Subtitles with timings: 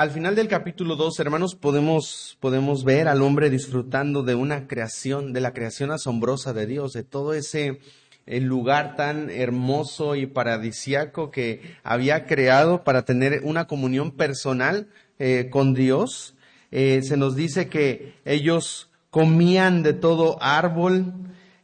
[0.00, 5.34] Al final del capítulo 2, hermanos, podemos, podemos ver al hombre disfrutando de una creación,
[5.34, 7.80] de la creación asombrosa de Dios, de todo ese
[8.24, 15.74] lugar tan hermoso y paradisiaco que había creado para tener una comunión personal eh, con
[15.74, 16.34] Dios.
[16.70, 21.12] Eh, se nos dice que ellos comían de todo árbol,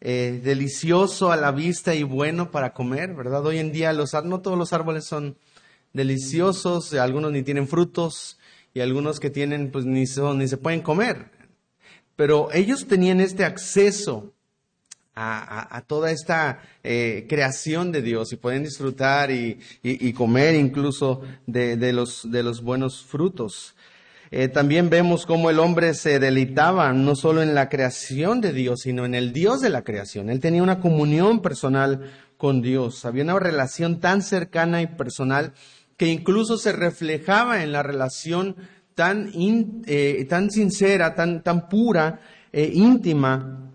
[0.02, 3.46] eh, delicioso a la vista y bueno para comer, ¿verdad?
[3.46, 5.38] Hoy en día los, no todos los árboles son
[5.96, 8.38] deliciosos, algunos ni tienen frutos
[8.74, 11.30] y algunos que tienen pues ni, son, ni se pueden comer.
[12.14, 14.32] Pero ellos tenían este acceso
[15.18, 19.58] a, toda esta eh, creación de Dios y pueden disfrutar y,
[20.12, 23.74] comer incluso de, los, de los buenos frutos.
[24.30, 28.80] Eh, también vemos cómo el hombre se deleitaba no solo en la creación de Dios,
[28.82, 30.28] sino en el Dios de la creación.
[30.28, 33.04] Él tenía una comunión personal con Dios.
[33.04, 35.52] Había una relación tan cercana y personal
[35.96, 38.56] que incluso se reflejaba en la relación
[38.94, 39.30] tan,
[39.86, 42.20] eh, tan sincera, tan, tan pura,
[42.52, 43.70] e íntima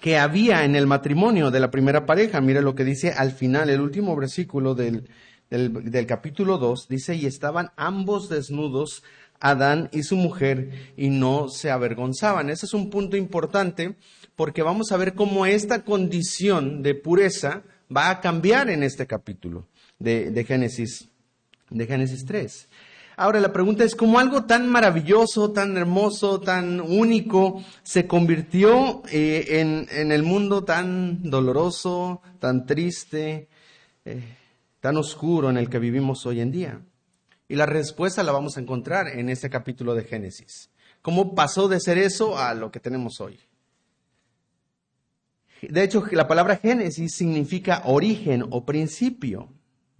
[0.00, 2.40] que había en el matrimonio de la primera pareja.
[2.40, 5.08] Mire lo que dice al final, el último versículo del,
[5.48, 9.02] del, del capítulo 2, dice, y estaban ambos desnudos,
[9.40, 12.50] Adán y su mujer, y no se avergonzaban.
[12.50, 13.96] Ese es un punto importante
[14.36, 17.62] porque vamos a ver cómo esta condición de pureza
[17.94, 19.68] va a cambiar en este capítulo
[19.98, 21.08] de, de Génesis,
[21.70, 22.68] de Génesis 3.
[23.16, 29.60] Ahora la pregunta es, ¿cómo algo tan maravilloso, tan hermoso, tan único se convirtió eh,
[29.60, 33.48] en, el mundo tan doloroso, tan triste,
[34.04, 34.22] eh,
[34.80, 36.80] tan oscuro en el que vivimos hoy en día?
[37.46, 40.70] Y la respuesta la vamos a encontrar en este capítulo de Génesis.
[41.00, 43.38] ¿Cómo pasó de ser eso a lo que tenemos hoy?
[45.62, 49.53] De hecho, la palabra Génesis significa origen o principio.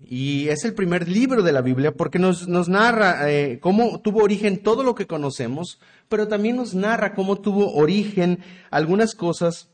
[0.06, 4.62] Y es el primer libro de la Biblia porque nos, narra eh, cómo tuvo origen
[4.62, 9.70] todo lo que conocemos, pero también nos narra cómo tuvo origen algunas cosas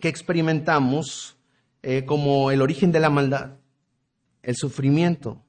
[0.00, 1.36] que experimentamos,
[1.82, 3.56] eh, como el origen de la maldad,
[4.42, 5.42] el sufrimiento,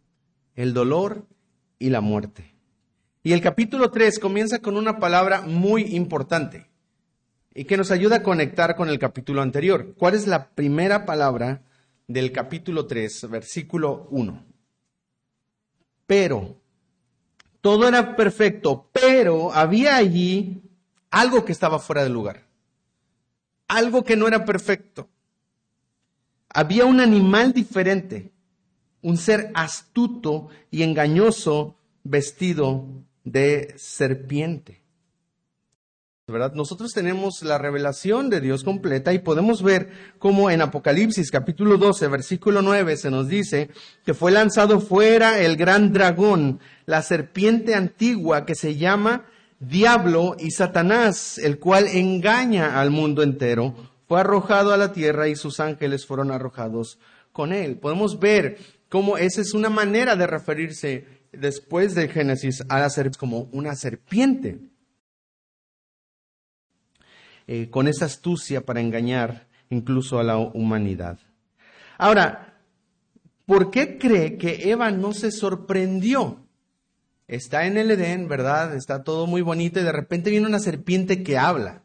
[0.55, 1.27] el dolor
[1.77, 2.55] y la muerte.
[3.23, 6.67] Y el capítulo 3 comienza con una palabra muy importante
[7.53, 9.93] y que nos ayuda a conectar con el capítulo anterior.
[9.97, 11.61] ¿Cuál es la primera palabra
[12.07, 14.45] del capítulo 3, versículo 1.
[16.05, 16.57] Pero,
[17.61, 20.61] todo era perfecto, pero había allí
[21.11, 22.47] algo que estaba fuera de lugar.
[23.67, 25.09] Algo que no era perfecto.
[26.49, 28.31] Había un animal diferente,
[29.01, 32.85] un ser astuto y engañoso vestido
[33.25, 34.86] de serpiente.
[36.29, 36.51] ¿Verdad?
[36.55, 39.89] Nosotros tenemos la revelación de Dios completa y podemos ver
[40.19, 43.69] cómo en Apocalipsis capítulo 12, versículo 9 se nos dice
[44.05, 49.23] que fue lanzado fuera el gran dragón, la serpiente antigua que se llama
[49.61, 53.73] Diablo y Satanás, el cual engaña al mundo entero.
[54.05, 56.99] Fue arrojado a la tierra y sus ángeles fueron arrojados
[57.31, 57.77] con él.
[57.77, 58.57] Podemos ver
[58.89, 63.75] cómo esa es una manera de referirse después de Génesis a la serpiente como una
[63.75, 64.59] serpiente.
[67.49, 71.17] Eh, con esa astucia para engañar incluso a la humanidad.
[71.97, 72.59] Ahora,
[73.45, 76.45] ¿por qué cree que Eva no se sorprendió?
[77.27, 78.75] Está en el Edén, ¿verdad?
[78.75, 81.83] Está todo muy bonito y de repente viene una serpiente que habla.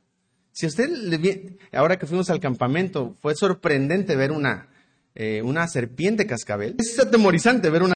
[0.51, 4.69] Si usted le ahora que fuimos al campamento, fue sorprendente ver una,
[5.15, 6.75] eh, una serpiente cascabel.
[6.79, 7.95] Es atemorizante ver una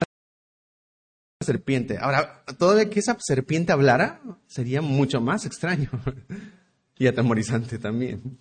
[1.44, 1.98] serpiente.
[2.00, 5.90] Ahora, todavía que esa serpiente hablara, sería mucho más extraño
[6.98, 8.38] y atemorizante también.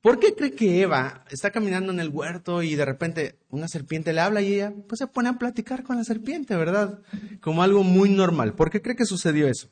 [0.00, 4.12] ¿Por qué cree que Eva está caminando en el huerto y de repente una serpiente
[4.12, 7.00] le habla y ella pues se pone a platicar con la serpiente, ¿verdad?
[7.40, 8.54] Como algo muy normal.
[8.54, 9.68] ¿Por qué cree que sucedió eso?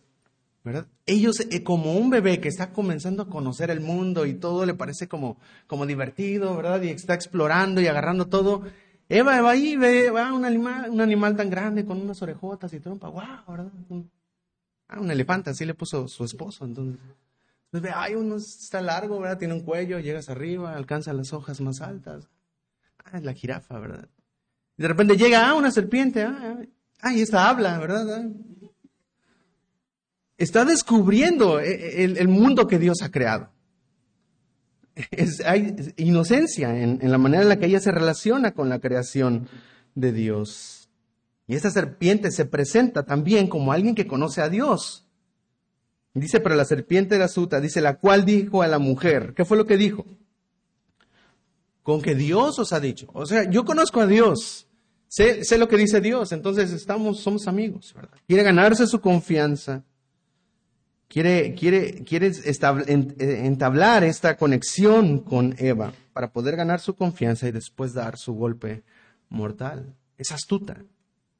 [0.65, 0.89] ¿Verdad?
[1.07, 4.75] Ellos, eh, como un bebé que está comenzando a conocer el mundo y todo le
[4.75, 6.83] parece como, como divertido, ¿verdad?
[6.83, 8.65] Y está explorando y agarrando todo.
[9.09, 12.81] Eva va ahí, ve va un animal, un animal tan grande con unas orejotas y
[12.81, 13.73] trompa, wow, ¿verdad?
[14.89, 17.01] ah, un elefante, así le puso su esposo, entonces.
[17.77, 19.39] Entonces ve, ay, uno está largo, ¿verdad?
[19.39, 22.27] Tiene un cuello, llegas arriba, alcanza las hojas más altas.
[23.05, 24.09] Ah, es la jirafa, ¿verdad?
[24.79, 26.59] Y de repente llega, ah, una serpiente, ah,
[27.03, 28.09] ah y esta habla, ¿verdad?
[28.09, 28.31] Ah.
[30.39, 33.51] Está descubriendo eh, eh, el, mundo que Dios ha creado.
[35.45, 39.49] hay inocencia en, en la manera en la que ella se relaciona con la creación
[39.95, 40.89] de Dios.
[41.47, 45.06] Y esta serpiente se presenta también como alguien que conoce a Dios.
[46.21, 49.59] Dice, pero la serpiente era astuta, dice, la cual dijo a la mujer, ¿qué fue
[49.59, 50.07] lo que dijo?
[51.83, 53.07] Con que Dios os ha dicho.
[53.13, 54.67] O sea, yo conozco a Dios.
[55.09, 57.95] Sé, sé lo que dice Dios, entonces estamos, somos amigos.
[58.27, 59.85] Quiere ganarse su confianza,
[61.07, 62.33] quiere, quiere, quiere
[63.19, 68.85] entablar esta conexión con Eva para poder ganar su confianza y después dar su golpe
[69.29, 69.95] mortal.
[70.17, 70.83] Es astuta,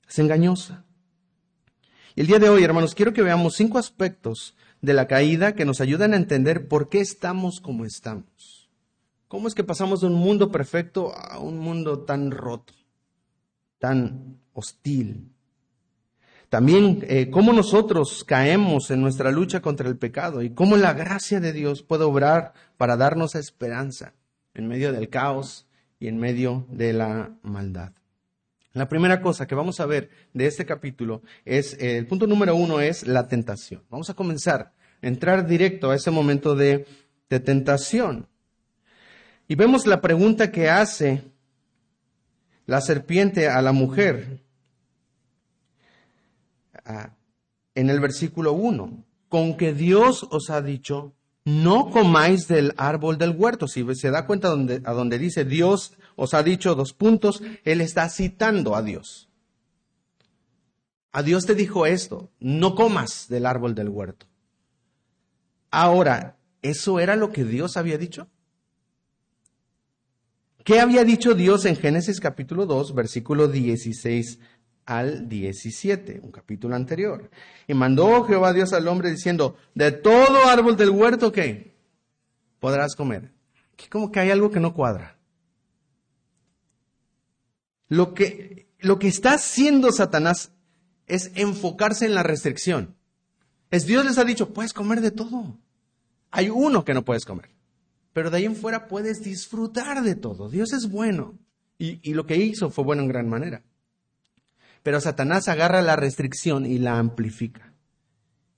[0.07, 0.85] es engañosa.
[2.15, 4.55] Y el día de hoy, hermanos, quiero que veamos cinco aspectos
[4.87, 8.71] de la caída que nos ayudan a entender por qué estamos como estamos.
[9.27, 12.73] ¿Cómo es que pasamos de un mundo perfecto a un mundo tan roto,
[13.81, 15.33] tan hostil?
[16.49, 21.41] También eh, cómo nosotros caemos en nuestra lucha contra el pecado y cómo la gracia
[21.41, 24.15] de Dios puede obrar para darnos esperanza
[24.55, 25.67] en medio del caos
[25.99, 27.91] y en medio de la maldad.
[28.77, 32.55] La primera cosa que vamos a ver de este capítulo es, eh, el punto número
[32.55, 33.83] uno es la tentación.
[33.89, 36.87] Vamos a comenzar, entrar directo a ese momento de,
[37.29, 38.29] tentación.
[39.49, 41.23] Y vemos la pregunta que hace
[42.67, 44.43] la serpiente a la mujer
[46.85, 47.11] ah,
[47.75, 49.05] en el versículo 1.
[49.29, 51.15] Con que Dios os ha dicho,
[51.45, 53.69] no comáis del árbol del huerto.
[53.69, 58.09] Si se da cuenta a donde dice Dios os ha dicho dos puntos, Él está
[58.09, 59.29] citando a Dios.
[61.13, 64.27] A Dios te dijo esto, no comas del árbol del huerto.
[65.79, 68.29] Ahora, ¿eso era lo que Dios había dicho?
[70.65, 74.39] ¿Qué había dicho Dios en Génesis capítulo 2, versículo 16
[74.87, 77.31] al 17, un capítulo anterior.
[77.69, 81.77] Y mandó Jehová Dios al hombre diciendo, de todo árbol del huerto que
[82.59, 83.35] podrás comer.
[83.75, 85.19] Aquí como que hay algo que no cuadra.
[87.89, 90.53] Lo que, lo que está haciendo Satanás
[91.07, 92.97] es enfocarse en la restricción.
[93.71, 95.59] Es Dios les ha dicho, puedes comer de todo.
[96.31, 97.51] Hay uno que no puedes comer.
[98.13, 100.49] Pero de ahí en fuera puedes disfrutar de todo.
[100.49, 101.39] Dios es bueno.
[101.79, 103.63] Y, y lo que hizo fue bueno en gran manera.
[104.83, 107.75] Pero Satanás agarra la restricción y la amplifica.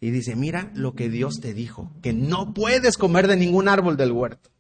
[0.01, 3.97] Y dice, mira lo que Dios te dijo, que no puedes comer de ningún árbol
[3.97, 4.51] del huerto.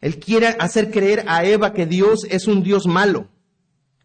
[0.00, 3.28] Él quiere hacer creer a Eva que Dios es un Dios malo,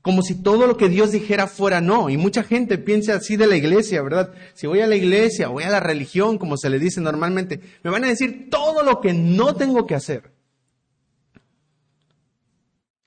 [0.08, 2.10] como si todo lo que Dios dijera fuera no.
[2.10, 4.32] Y mucha gente piensa así de la iglesia, ¿verdad?
[4.54, 7.92] Si voy a la iglesia, voy a la religión, como se le dice normalmente, me
[7.92, 10.32] van a decir todo lo que no tengo que hacer.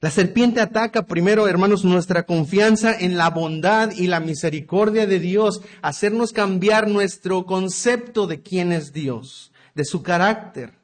[0.03, 5.63] La serpiente ataca primero, hermanos, nuestra confianza en la bondad y la misericordia de Dios,
[5.81, 10.75] hacernos cambiar nuestro concepto de quién es Dios, de su carácter.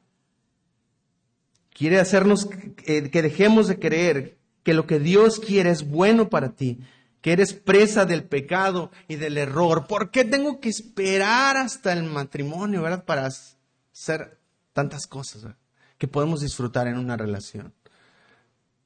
[1.75, 4.37] Quiere hacernos que, dejemos de creer
[4.67, 6.81] que lo que Dios quiere es bueno para ti,
[7.21, 9.87] que eres presa del pecado y del error.
[9.87, 14.41] ¿Por qué tengo que esperar hasta el matrimonio, verdad, para hacer
[14.73, 15.55] tantas cosas
[15.97, 17.73] que podemos disfrutar en una relación?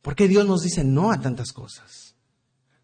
[0.03, 2.13] ¿Por qué Dios nos dice no a tantas cosas?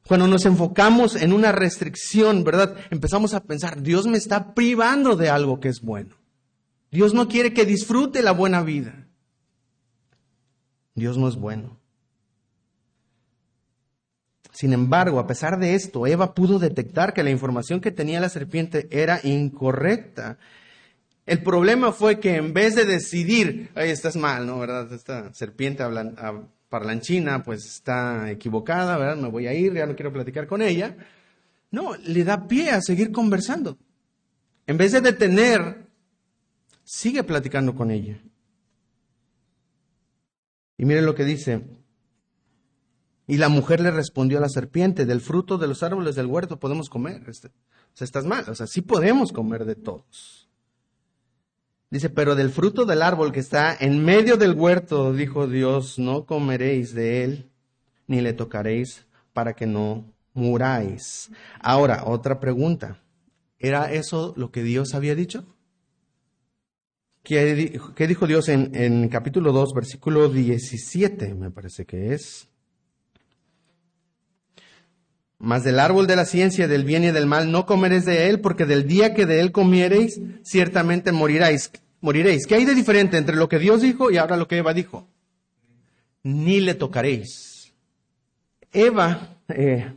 [0.08, 2.78] Cuando nos enfocamos en una restricción, ¿verdad?
[2.90, 6.16] Empezamos a pensar, Dios me está privando de algo que es bueno.
[6.90, 9.08] Dios no quiere que disfrute la buena vida.
[10.96, 11.78] Dios no es bueno.
[14.58, 18.28] Sin embargo, a pesar de esto, Eva pudo detectar que la información que tenía la
[18.28, 20.40] serpiente era incorrecta.
[21.28, 24.58] El problema fue que en vez de decidir, ay, estás mal, ¿no?
[24.58, 24.92] ¿Verdad?
[24.92, 25.84] Esta serpiente
[26.70, 29.18] parlanchina pues está equivocada, ¿verdad?
[29.18, 30.98] Me voy a ir, ya no quiero platicar con ella.
[31.70, 33.78] No, le da pie a seguir conversando.
[34.66, 35.86] En vez de detener,
[36.84, 38.20] sigue platicando con ella.
[40.80, 41.62] Y miren lo que dice.
[43.28, 46.60] Y la mujer le respondió a la serpiente, del fruto de los árboles del huerto
[46.60, 47.24] podemos comer.
[47.28, 47.52] Este, o
[47.94, 50.50] sea, estás mal, o sea, sí podemos comer de todos.
[51.90, 56.26] Dice, pero del fruto del árbol que está en medio del huerto, dijo Dios, no
[56.26, 57.50] comeréis de él,
[58.08, 61.30] ni le tocaréis para que no muráis.
[61.60, 63.02] Ahora, otra pregunta.
[63.60, 65.46] ¿Era eso lo que Dios había dicho?
[67.24, 67.56] ¿Qué,
[68.08, 71.34] dijo Dios en, en capítulo 2, versículo 17?
[71.36, 72.48] Me parece que es.
[75.40, 78.40] Mas del árbol de la ciencia del bien y del mal no comeréis de él,
[78.40, 81.72] porque del día que de él comiereis, ciertamente moriréis.
[82.02, 82.48] Moriréis.
[82.48, 85.08] ¿Qué hay de diferente entre lo que Dios dijo y ahora lo que Eva dijo?
[86.24, 87.74] Ni le tocaréis.
[88.72, 89.94] Eva eh,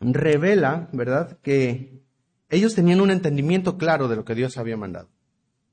[0.00, 2.02] revela, ¿verdad?, que
[2.50, 5.08] ellos tenían un entendimiento claro de lo que Dios había mandado.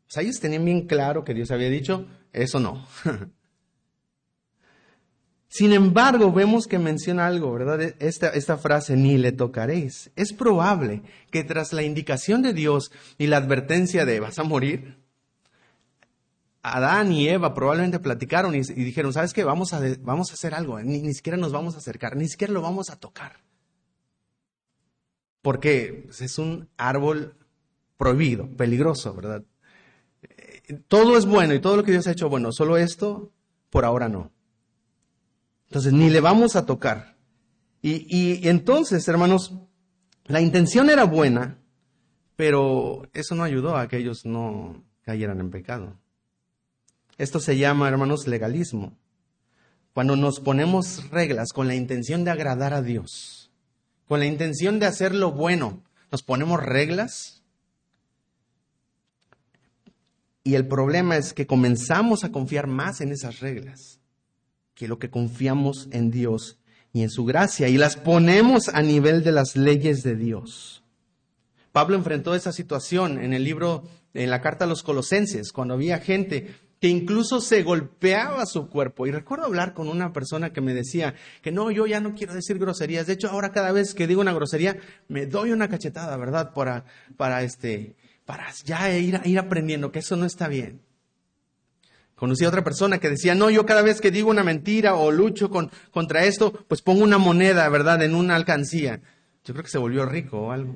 [0.08, 2.86] O sea, ellos tenían bien claro que Dios había dicho, eso no.
[5.52, 7.82] Sin embargo, vemos que menciona algo, ¿verdad?
[8.00, 10.10] Esta, esta frase, ni le tocaréis.
[10.16, 14.98] Es probable que tras la indicación de Dios y la advertencia de vas a morir,
[16.64, 19.44] Adán y Eva probablemente platicaron y, dijeron, ¿sabes qué?
[19.44, 22.54] Vamos a, vamos a hacer algo, ni, ni, siquiera nos vamos a acercar, ni siquiera
[22.54, 23.44] lo vamos a tocar.
[25.42, 27.36] Porque pues, es un árbol
[27.98, 29.44] prohibido, peligroso, ¿verdad?
[30.88, 33.34] Todo es bueno y todo lo que Dios ha hecho bueno, solo esto,
[33.70, 34.32] por ahora no.
[35.72, 37.16] Entonces, ni le vamos a tocar.
[37.82, 39.54] Y, y entonces, hermanos,
[40.26, 41.60] la intención era buena,
[42.36, 45.98] pero eso no ayudó a que ellos no cayeran en pecado.
[47.18, 48.98] Esto se llama, hermanos, legalismo.
[49.94, 53.50] Cuando nos ponemos reglas con la intención de agradar a Dios,
[54.10, 57.44] con la intención de hacer lo bueno, nos ponemos reglas.
[60.44, 64.01] Y el problema es que comenzamos a confiar más en esas reglas
[64.82, 66.58] que lo que confiamos en Dios
[66.92, 70.84] y en su gracia y las ponemos a nivel de las leyes de Dios.
[71.72, 73.84] Pablo enfrentó esa situación en el libro,
[74.16, 79.06] en la carta a los colosenses, cuando había gente que incluso se golpeaba su cuerpo.
[79.06, 82.34] Y recuerdo hablar con una persona que me decía que no, yo ya no quiero
[82.34, 83.06] decir groserías.
[83.06, 86.56] De hecho, ahora cada vez que digo una grosería, me doy una cachetada, ¿verdad?
[86.56, 86.86] Para,
[87.18, 90.82] para este, para ya ir, ir aprendiendo que eso no está bien.
[92.22, 95.10] Conocí a otra persona que decía, no, yo cada vez que digo una mentira o
[95.12, 99.02] lucho con, contra esto, pues pongo una moneda, ¿verdad?, en una alcancía.
[99.44, 100.76] Yo creo que se volvió rico o algo.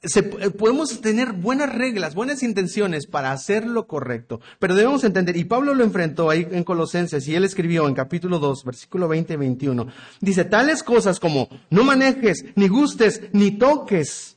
[0.00, 5.42] Eh, podemos tener buenas reglas, buenas intenciones para hacer lo correcto, pero debemos entender, y
[5.42, 9.36] Pablo lo enfrentó ahí en Colosenses, y él escribió en capítulo 2, versículo 20 y
[9.38, 9.88] 21,
[10.20, 14.36] dice, tales cosas como no manejes, ni gustes, ni toques.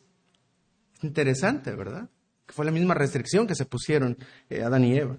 [1.04, 2.10] Interesante, ¿verdad?
[2.52, 4.18] Fue la misma restricción que se pusieron
[4.50, 5.18] eh, Adán y Eva.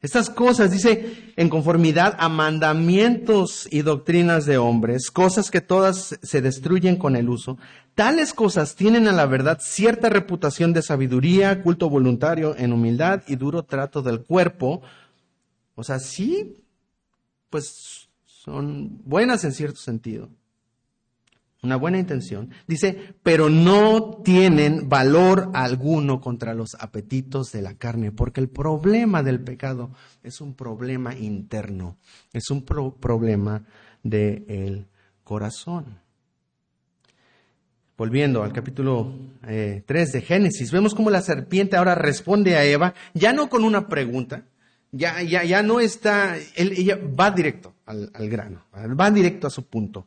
[0.00, 6.40] Estas cosas, dice, en conformidad a mandamientos y doctrinas de hombres, cosas que todas se
[6.40, 7.58] destruyen con el uso,
[7.96, 13.34] tales cosas tienen a la verdad cierta reputación de sabiduría, culto voluntario en humildad y
[13.34, 14.82] duro trato del cuerpo.
[15.74, 16.62] O sea, sí,
[17.50, 20.28] pues son buenas en cierto sentido
[21.62, 28.12] una buena intención, dice, pero no tienen valor alguno contra los apetitos de la carne,
[28.12, 29.90] porque el problema del pecado
[30.22, 31.98] es un problema interno,
[32.32, 33.64] es un problema
[34.02, 34.86] del
[35.24, 35.98] corazón.
[37.96, 39.12] Volviendo al capítulo
[39.42, 43.64] 3 eh, de Génesis, vemos cómo la serpiente ahora responde a Eva, ya no con
[43.64, 44.44] una pregunta,
[44.92, 49.66] ya, ya, ya no está, ella va directo al, al grano, va directo a su
[49.66, 50.06] punto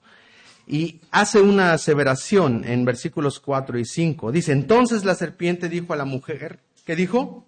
[0.71, 4.31] y hace una aseveración en versículos 4 y 5.
[4.31, 7.45] Dice, entonces la serpiente dijo a la mujer, ¿qué dijo?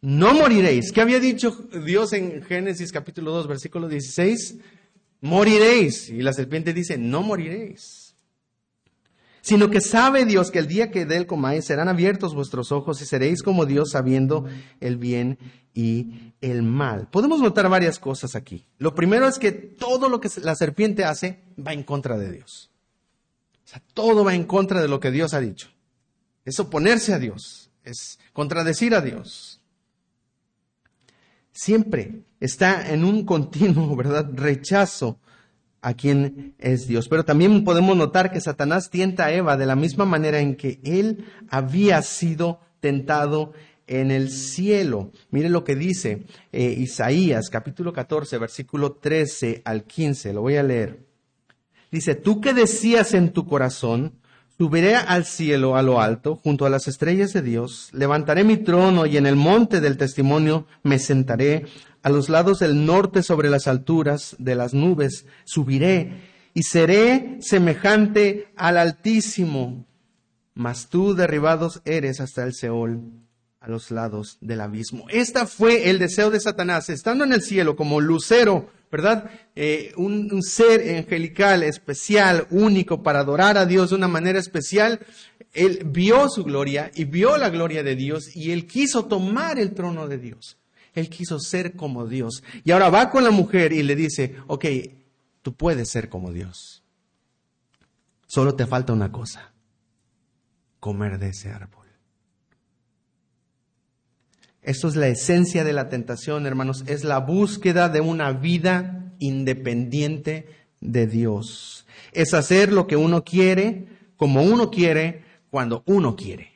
[0.00, 0.92] No moriréis.
[0.92, 4.58] ¿Qué había dicho Dios en Génesis capítulo 2, versículo 16?
[5.22, 6.08] Moriréis.
[6.08, 8.05] Y la serpiente dice, no moriréis
[9.46, 13.00] sino que sabe Dios que el día que de él comáis serán abiertos vuestros ojos
[13.00, 14.44] y seréis como Dios sabiendo
[14.80, 15.38] el bien
[15.72, 17.06] y el mal.
[17.12, 18.66] Podemos notar varias cosas aquí.
[18.78, 22.72] Lo primero es que todo lo que la serpiente hace va en contra de Dios.
[23.94, 25.68] Todo va en contra de lo que Dios ha dicho.
[26.44, 29.60] Es oponerse a Dios, es contradecir a Dios.
[31.52, 35.20] Siempre está en un continuo, ¿verdad?, rechazo
[35.86, 37.08] a quien es Dios.
[37.08, 40.80] Pero también podemos notar que Satanás tienta a Eva de la misma manera en que
[40.82, 43.52] él había sido tentado
[43.86, 45.12] en el cielo.
[45.30, 50.32] Mire lo que dice eh, Isaías capítulo 14, versículo 13 al 15.
[50.32, 51.06] Lo voy a leer.
[51.92, 54.18] Dice, tú que decías en tu corazón,
[54.58, 59.06] subiré al cielo a lo alto, junto a las estrellas de Dios, levantaré mi trono
[59.06, 61.66] y en el monte del testimonio me sentaré.
[62.02, 68.52] A los lados del norte sobre las alturas de las nubes, subiré y seré semejante
[68.56, 69.84] al Altísimo,
[70.54, 73.02] mas tú derribados eres hasta el Seol,
[73.60, 75.06] a los lados del abismo.
[75.10, 79.30] Este fue el deseo de Satanás, estando en el cielo como lucero, ¿verdad?
[79.54, 85.00] Eh, un, un ser angelical, especial, único, para adorar a Dios de una manera especial.
[85.52, 89.72] Él vio su gloria y vio la gloria de Dios y él quiso tomar el
[89.72, 90.58] trono de Dios.
[90.94, 92.42] Él quiso ser como Dios.
[92.64, 94.64] Y ahora va con la mujer y le dice, ok,
[95.42, 96.82] tú puedes ser como Dios.
[98.26, 99.52] Solo te falta una cosa,
[100.80, 101.85] comer de ese árbol.
[104.66, 110.48] Esto es la esencia de la tentación, hermanos, es la búsqueda de una vida independiente
[110.80, 111.86] de Dios.
[112.10, 116.50] Es hacer lo que uno quiere, como uno quiere, cuando uno quiere.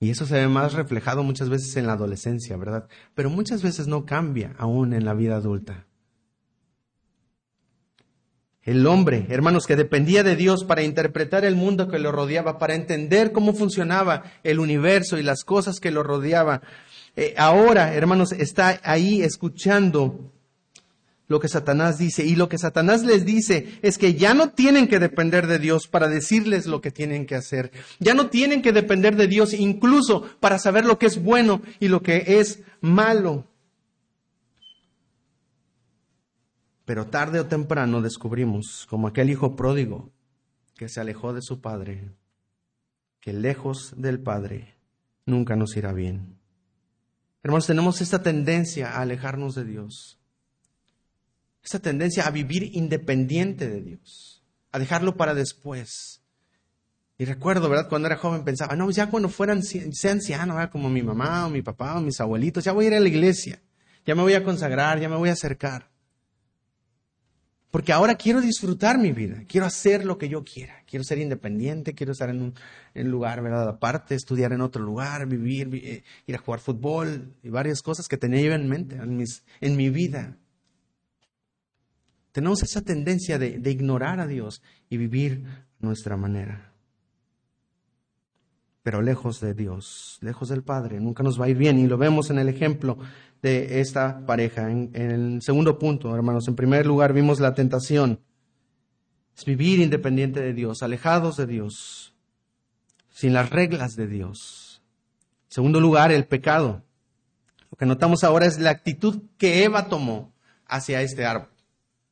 [0.00, 2.88] Y eso se ve más reflejado muchas veces en la adolescencia, ¿verdad?
[3.14, 5.86] Pero muchas veces no cambia aún en la vida adulta.
[8.66, 12.74] El hombre, hermanos, que dependía de Dios para interpretar el mundo que lo rodeaba, para
[12.74, 16.62] entender cómo funcionaba el universo y las cosas que lo rodeaba.
[17.16, 20.32] Eh, ahora, hermanos, está ahí escuchando
[21.28, 22.24] lo que Satanás dice.
[22.24, 25.88] Y lo que Satanás les dice es que ya no tienen que depender de Dios
[25.88, 27.72] para decirles lo que tienen que hacer.
[27.98, 31.88] Ya no tienen que depender de Dios incluso para saber lo que es bueno y
[31.88, 33.46] lo que es malo.
[36.84, 40.12] Pero tarde o temprano descubrimos, como aquel hijo pródigo
[40.76, 42.12] que se alejó de su padre,
[43.20, 44.76] que lejos del padre
[45.24, 46.35] nunca nos irá bien.
[47.46, 50.16] Hermanos, tenemos esta tendencia a alejarnos de Dios
[51.66, 56.22] esa tendencia a vivir independiente de Dios, a dejarlo para después.
[57.18, 57.88] Y recuerdo, ¿verdad?
[57.88, 61.62] Cuando era joven pensaba, no, ya cuando fueran, sea anciano, como mi mamá o mi
[61.62, 63.60] papá o mis abuelitos, ya voy a ir a la iglesia,
[64.04, 65.90] ya me voy a consagrar, ya me voy a acercar.
[67.70, 71.94] Porque ahora quiero disfrutar mi vida, quiero hacer lo que yo quiera, quiero ser independiente,
[71.94, 72.54] quiero estar en un
[72.94, 73.68] lugar, ¿verdad?
[73.68, 78.16] Aparte, estudiar en otro lugar, vivir, eh, ir a jugar fútbol y varias cosas que
[78.16, 80.38] tenía yo en mente en, mi vida.
[82.32, 85.44] Tenemos esa tendencia de, ignorar a Dios y vivir
[85.80, 86.72] nuestra manera.
[88.82, 91.78] Pero lejos de Dios, lejos del Padre, nunca nos va a ir bien.
[91.78, 92.98] Y lo vemos en el ejemplo
[93.42, 94.70] de esta pareja.
[94.70, 98.20] En, el segundo punto, hermanos, en primer lugar vimos la tentación.
[99.36, 102.14] Es vivir independiente de Dios, alejados de Dios,
[103.10, 104.82] sin las reglas de Dios.
[105.48, 106.82] En segundo lugar, el pecado.
[107.70, 110.32] Lo que notamos ahora es la actitud que Eva tomó
[110.66, 111.50] hacia este árbol.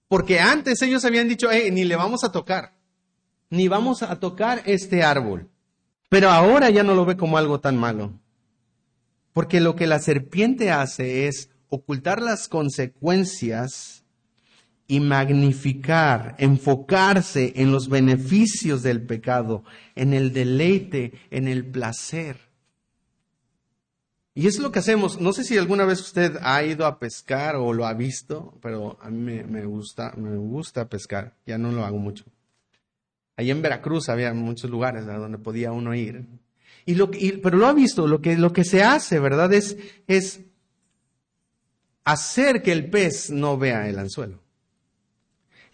[0.09, 2.75] Porque antes ellos habían dicho, ni le vamos a tocar,
[3.50, 5.49] ni vamos a tocar este árbol.
[6.09, 8.12] Pero ahora ya no lo ve como algo tan malo.
[9.35, 14.05] Porque lo que la serpiente hace es ocultar las consecuencias
[14.87, 19.64] y magnificar, enfocarse en los beneficios del pecado,
[19.95, 22.38] en el deleite, en el placer.
[24.35, 25.21] Y es lo que hacemos.
[25.21, 28.99] No sé si alguna vez usted ha ido a pescar o lo ha visto, pero
[29.00, 31.35] a mí me, gusta, me gusta pescar.
[31.47, 32.25] Ya no lo hago mucho.
[33.37, 36.25] Ahí en Veracruz había muchos lugares donde podía uno ir.
[36.87, 39.52] Y lo, pero lo ha visto, lo que, lo que se hace, ¿verdad?
[39.52, 40.41] Es, es
[42.04, 44.41] hacer que el pez no vea el anzuelo.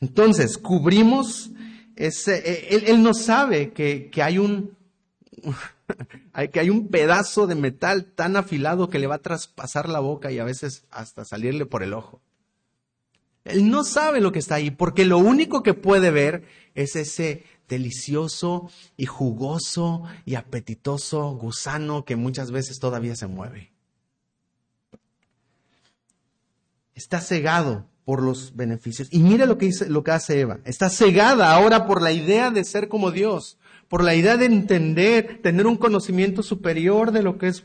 [0.01, 1.51] Entonces, cubrimos
[1.97, 4.77] ese, e, él, él no sabe que, que hay un,
[6.53, 10.31] que hay un pedazo de metal tan afilado que le va a traspasar la boca
[10.31, 12.21] y a veces hasta salirle por el ojo.
[13.45, 17.45] Él no sabe lo que está ahí, porque lo único que puede ver es ese
[17.71, 23.73] delicioso y jugoso y apetitoso gusano que muchas veces todavía se mueve.
[26.95, 29.09] Está cegado por los beneficios.
[29.11, 30.59] Y mira lo que, dice, lo que hace Eva.
[30.67, 33.57] Está cegada ahora por la idea de ser como Dios
[33.91, 37.65] por la idea de entender, tener un conocimiento superior de lo que es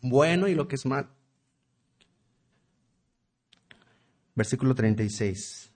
[0.00, 1.08] bueno y lo que es malo.
[4.36, 5.72] Versículo 36.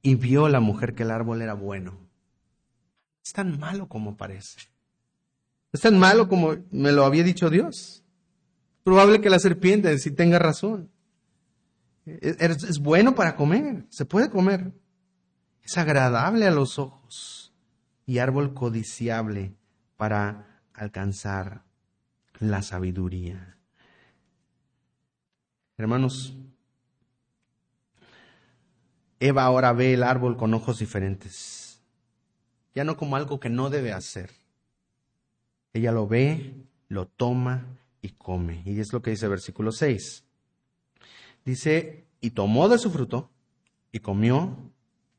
[0.00, 2.05] Y vio la mujer que el árbol era bueno.
[3.26, 4.60] Es tan malo como parece.
[5.72, 8.04] Es tan malo como me lo había dicho Dios.
[8.84, 10.92] Probable que la serpiente si tenga razón.
[12.04, 14.72] Es, es bueno para comer, se puede comer.
[15.64, 17.52] Es agradable a los ojos
[18.06, 19.56] y árbol codiciable
[19.96, 21.64] para alcanzar
[22.38, 23.58] la sabiduría.
[25.76, 26.36] Hermanos,
[29.18, 31.55] Eva ahora ve el árbol con ojos diferentes,
[32.76, 34.30] ya no como algo que no debe hacer.
[35.72, 36.54] Ella lo ve,
[36.88, 37.66] lo toma
[38.00, 38.62] y come.
[38.64, 40.24] Y es lo que dice el versículo 6.
[41.44, 43.32] Dice, y tomó de su fruto
[43.90, 44.56] y comió,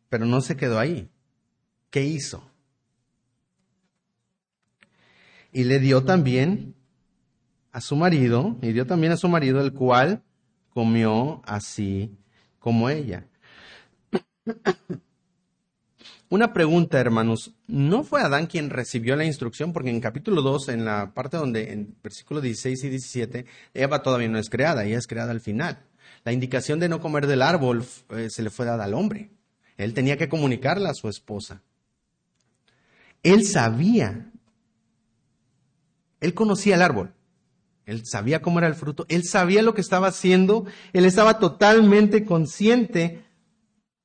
[0.07, 1.09] pero no se quedó ahí.
[1.89, 2.49] ¿Qué hizo?
[5.57, 6.75] y le dio también
[7.71, 10.21] a su marido, y dio también a su marido, el cual
[10.69, 12.15] comió así
[12.59, 13.27] como ella.
[16.29, 17.53] Una pregunta, hermanos.
[17.67, 19.71] ¿No fue Adán quien recibió la instrucción?
[19.71, 24.27] Porque en capítulo 2, en la parte donde, en versículos 16 y 17, Eva todavía
[24.27, 25.85] no es creada, ella es creada al final.
[26.25, 29.31] La indicación de no comer del árbol eh, se le fue dada al hombre.
[29.77, 31.61] Él tenía que comunicarla a su esposa.
[33.23, 34.31] Él sabía
[36.19, 37.13] él conocía el árbol.
[37.85, 39.05] Él sabía cómo era el fruto.
[39.07, 40.65] Él sabía lo que estaba haciendo.
[40.93, 43.23] Él estaba totalmente consciente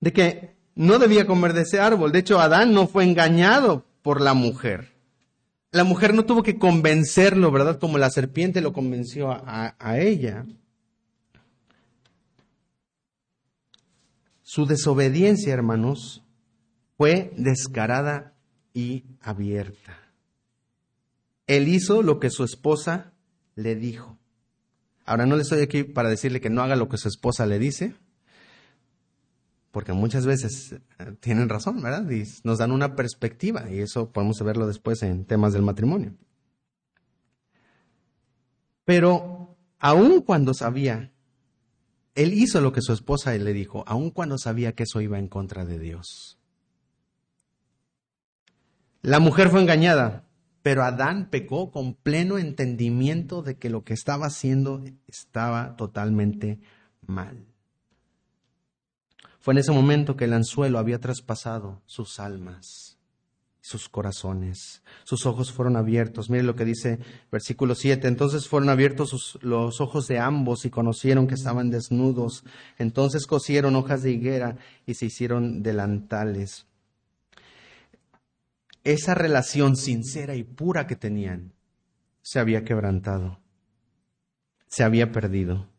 [0.01, 2.13] de que no debía comer de ese árbol.
[2.13, 4.93] De hecho, Adán no fue engañado por la mujer.
[5.71, 7.79] La mujer no tuvo que convencerlo, ¿verdad?
[7.79, 10.45] Como la serpiente lo convenció a, a ella.
[14.43, 16.23] Su desobediencia, hermanos,
[16.99, 18.35] fue descarada
[18.75, 19.99] y abierta.
[21.47, 23.13] Él hizo lo que su esposa
[23.55, 24.19] le dijo.
[25.05, 27.59] Ahora no le estoy aquí para decirle que no haga lo que su esposa le
[27.59, 27.95] dice,
[29.73, 32.07] porque muchas veces eh, tienen razón, ¿verdad?
[32.45, 36.15] Nos dan una perspectiva y eso podemos verlo después en temas del matrimonio.
[38.85, 41.13] Pero aun cuando sabía,
[42.15, 45.29] él hizo lo que su esposa le dijo, aun cuando sabía que eso iba en
[45.29, 46.39] contra de Dios.
[49.01, 50.29] La mujer fue engañada,
[50.63, 56.61] pero Adán pecó con pleno entendimiento de que lo que estaba haciendo estaba totalmente
[57.07, 57.52] mal.
[59.43, 62.97] Fue en ese momento que el anzuelo había traspasado sus almas,
[63.61, 64.85] sus corazones.
[65.03, 66.31] Sus ojos fueron abiertos.
[66.31, 67.01] Mire lo que dice
[67.33, 68.07] versículo 7.
[68.07, 72.45] Entonces fueron abiertos los ojos de ambos y conocieron que estaban desnudos.
[72.79, 76.67] Entonces cosieron hojas de higuera y se hicieron delantales.
[78.85, 81.53] Esa relación sincera y pura que tenían
[82.21, 83.41] se había quebrantado,
[84.69, 85.72] se había perdido.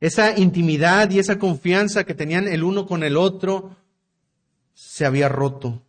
[0.00, 3.76] Esa intimidad y esa confianza que tenían el uno con el otro
[4.74, 5.82] se había roto.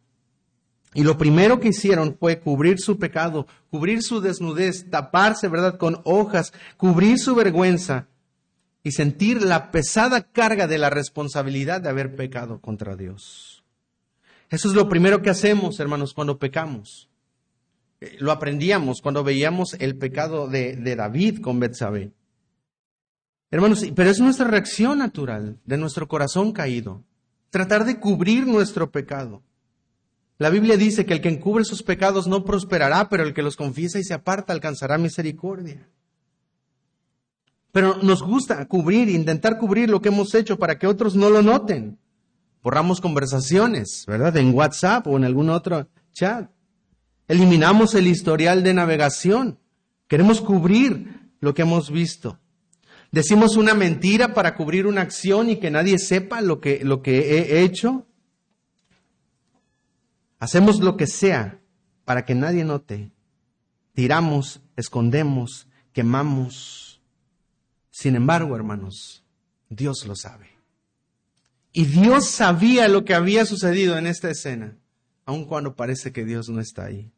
[0.94, 6.02] Y lo primero que hicieron fue cubrir su pecado, cubrir su desnudez, taparse, ¿verdad?, con
[6.06, 8.08] hojas, cubrir su vergüenza
[8.82, 13.64] y sentir la pesada carga de la responsabilidad de haber pecado contra Dios.
[14.50, 17.10] Eso es lo primero que hacemos, hermanos, cuando pecamos.
[18.00, 22.12] Eh, lo aprendíamos cuando veíamos el pecado de, de David con Betsabé.
[23.50, 27.04] Hermanos, pero es nuestra reacción natural de nuestro corazón caído.
[27.50, 29.42] Tratar de cubrir nuestro pecado.
[30.38, 33.56] La Biblia dice que el que encubre sus pecados no prosperará, pero el que los
[33.56, 35.88] confiesa y se aparta alcanzará misericordia.
[37.72, 41.42] Pero nos gusta cubrir, intentar cubrir lo que hemos hecho para que otros no lo
[41.42, 41.98] noten.
[42.62, 44.36] Borramos conversaciones, ¿verdad?
[44.38, 46.50] En WhatsApp o en algún otro chat.
[47.28, 49.60] Eliminamos el historial de navegación.
[50.08, 52.40] Queremos cubrir lo que hemos visto.
[53.12, 57.38] Decimos una mentira para cubrir una acción y que nadie sepa lo que, lo que
[57.38, 58.06] he hecho.
[60.40, 61.60] Hacemos lo que sea
[62.06, 63.12] para que nadie note.
[63.94, 67.02] Tiramos, escondemos, quemamos.
[67.90, 69.24] Sin embargo, hermanos,
[69.70, 70.50] Dios lo sabe.
[71.74, 74.78] Y Dios sabía lo que había sucedido en esta escena,
[75.26, 77.12] aun cuando parece que Dios no está ahí.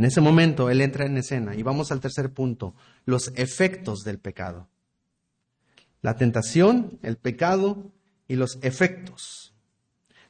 [0.00, 4.18] En ese momento Él entra en escena y vamos al tercer punto, los efectos del
[4.18, 4.66] pecado.
[6.00, 7.92] La tentación, el pecado
[8.26, 9.52] y los efectos.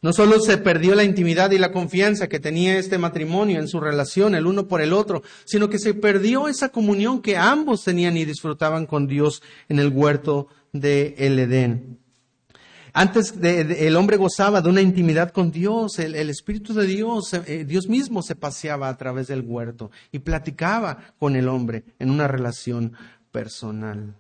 [0.03, 3.79] No solo se perdió la intimidad y la confianza que tenía este matrimonio en su
[3.79, 8.17] relación el uno por el otro, sino que se perdió esa comunión que ambos tenían
[8.17, 12.01] y disfrutaban con Dios en el huerto de el Edén.
[12.93, 17.89] Antes el hombre gozaba de una intimidad con Dios, el, Espíritu de Dios, eh, Dios
[17.89, 22.95] mismo se paseaba a través del huerto y platicaba con el hombre en una relación
[23.31, 24.17] personal.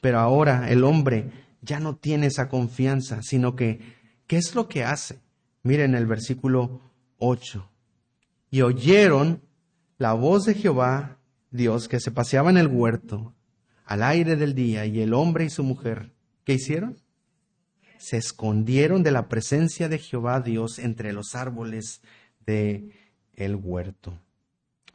[0.00, 1.30] Pero ahora el hombre
[1.62, 3.80] ya no tiene esa confianza, sino que,
[4.26, 5.20] ¿qué es lo que hace?
[5.62, 6.80] Miren el versículo
[7.18, 7.68] 8.
[8.50, 9.42] Y oyeron
[9.98, 11.18] la voz de Jehová,
[11.50, 13.34] Dios, que se paseaba en el huerto
[13.84, 16.12] al aire del día, y el hombre y su mujer,
[16.44, 16.96] ¿qué hicieron?
[18.04, 22.02] Se escondieron de la presencia de Jehová Dios entre los árboles
[22.44, 22.90] de
[23.32, 24.18] el huerto.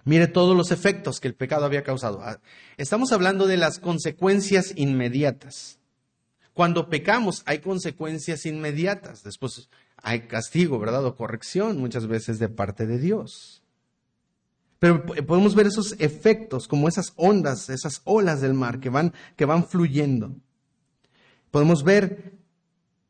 [0.06, 2.22] Mire todos los efectos que el pecado había causado.
[2.22, 2.40] Ah,
[2.78, 5.80] estamos hablando de las consecuencias inmediatas.
[6.54, 9.24] Cuando pecamos hay consecuencias inmediatas.
[9.24, 11.06] Después hay castigo, ¿verdad?
[11.06, 13.64] O corrección muchas veces de parte de Dios.
[14.78, 19.46] Pero podemos ver esos efectos como esas ondas, esas olas del mar que van, que
[19.46, 20.36] van fluyendo.
[21.52, 22.39] Podemos ver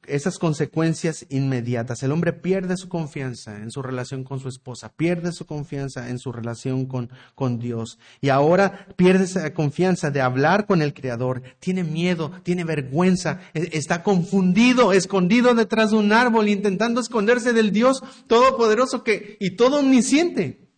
[0.08, 2.04] esas consecuencias inmediatas.
[2.04, 6.20] El hombre pierde su confianza en su relación con su esposa, pierde su confianza en
[6.20, 11.42] su relación con, con Dios y ahora pierde esa confianza de hablar con el Creador,
[11.60, 17.72] tiene miedo, tiene vergüenza, e, está confundido, escondido detrás de un árbol, intentando esconderse del
[17.72, 20.69] Dios todopoderoso que, y todo omnisciente.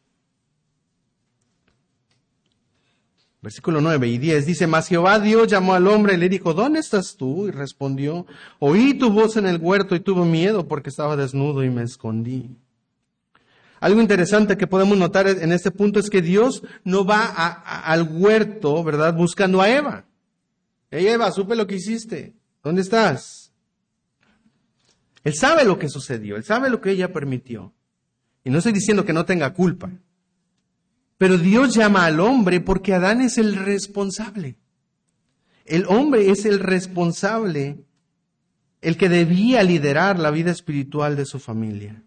[3.41, 6.79] Versículo 9 y 10 dice, mas Jehová Dios llamó al hombre y le dijo, ¿dónde
[6.79, 7.47] estás tú?
[7.47, 8.27] Y respondió,
[8.59, 12.55] oí tu voz en el huerto y tuve miedo porque estaba desnudo y me escondí.
[13.79, 18.83] Algo interesante que podemos notar en este punto es que Dios no va al huerto,
[18.83, 19.15] ¿verdad?
[19.15, 20.05] Buscando a Eva.
[20.91, 22.35] Hey Eva, supe lo que hiciste.
[22.63, 23.51] ¿Dónde estás?
[25.23, 27.73] Él sabe lo que sucedió, él sabe lo que ella permitió.
[28.43, 29.89] Y no estoy diciendo que no tenga culpa.
[31.21, 34.55] Pero Dios llama al hombre porque Adán es el responsable.
[35.65, 37.85] El hombre es el responsable
[38.81, 42.01] el que debía liderar la vida espiritual de su familia.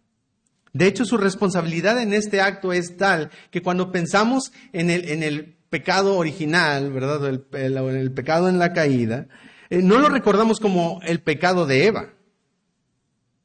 [0.72, 5.58] De hecho, su responsabilidad en este acto es tal que cuando pensamos en el, el
[5.70, 7.24] pecado original, ¿verdad?
[7.28, 9.28] El, en el pecado en la caída,
[9.70, 12.14] eh, no lo recordamos como el pecado de Eva.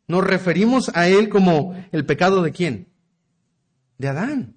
[0.08, 2.88] Nos referimos a él como el pecado de quién?
[4.00, 4.56] De Adán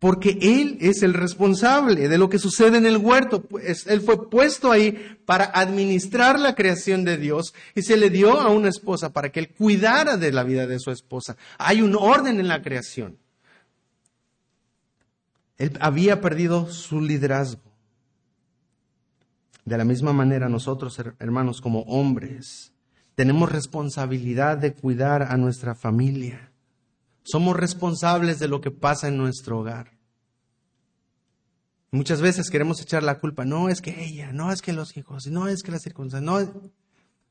[0.00, 3.42] porque Él es el responsable de lo que sucede en el huerto.
[3.42, 8.40] Pues, él fue puesto ahí para administrar la creación de Dios y se le dio
[8.40, 11.36] a una esposa para que Él cuidara de la vida de su esposa.
[11.58, 13.18] Hay un orden en la creación.
[15.58, 17.60] Él había perdido su liderazgo.
[19.66, 22.72] De la misma manera nosotros, hermanos, como hombres,
[23.14, 26.49] tenemos responsabilidad de cuidar a nuestra familia.
[27.22, 29.98] Somos responsables de lo que pasa en nuestro hogar.
[31.92, 33.44] Muchas veces queremos echar la culpa.
[33.44, 36.70] No es que ella, no es que los hijos, no es que las circunstancias, no.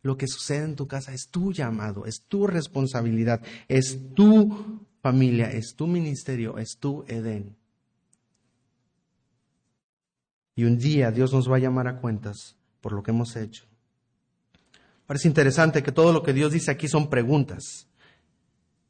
[0.02, 5.52] Lo que sucede en tu casa es tu llamado, es tu responsabilidad, es tu familia,
[5.52, 7.58] es tu ministerio, es tu Edén.
[10.56, 13.66] Y un día Dios nos va a llamar a cuentas por lo que hemos hecho.
[15.06, 17.89] Parece interesante que todo lo que Dios dice aquí son preguntas.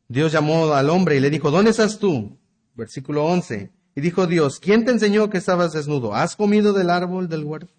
[0.10, 2.36] Dios llamó al hombre y le dijo, ¿dónde estás tú?
[2.74, 3.72] Versículo 11.
[3.96, 6.16] Y dijo Dios, ¿quién te enseñó que estabas desnudo?
[6.16, 7.72] ¿Has comido del árbol del huerto?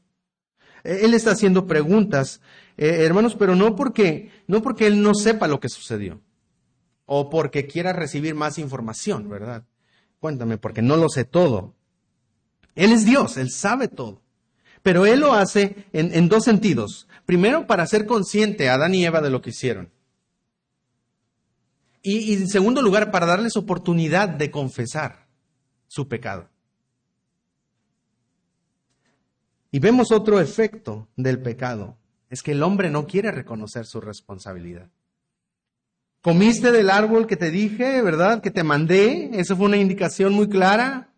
[0.84, 2.40] E-, él está haciendo preguntas,
[2.76, 6.20] eh, hermanos, pero no porque, no porque él no sepa lo que sucedió
[7.04, 9.64] o porque quiera recibir más información, ¿verdad?
[10.20, 11.74] Cuéntame, porque no lo sé todo.
[12.76, 14.22] Él es Dios, él sabe todo.
[14.84, 17.08] Pero él lo hace en, en dos sentidos.
[17.26, 19.90] Primero, para ser consciente a Adán y Eva de lo que hicieron.
[22.02, 25.26] Y, en segundo lugar, para darles oportunidad de confesar
[25.86, 26.48] su pecado.
[29.70, 31.96] Y vemos otro efecto del pecado,
[32.28, 34.90] es que el hombre no quiere reconocer su responsabilidad.
[36.22, 38.42] Comiste del árbol que te dije, ¿verdad?
[38.42, 41.12] Que te mandé, eso fue una indicación muy clara.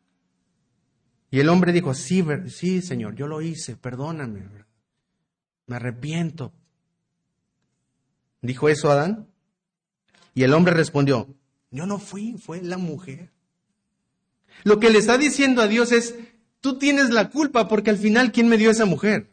[1.31, 4.43] Y el hombre dijo, sí, sí, Señor, yo lo hice, perdóname,
[5.67, 6.53] me arrepiento.
[8.43, 9.32] ¿Dijo eso Adán?
[10.35, 11.29] Y el hombre respondió,
[11.71, 13.31] yo no fui, fue la mujer.
[14.65, 16.15] Lo que le está diciendo a Dios es,
[16.61, 19.31] tú tienes la culpa porque al final, ¿quién me dio esa mujer?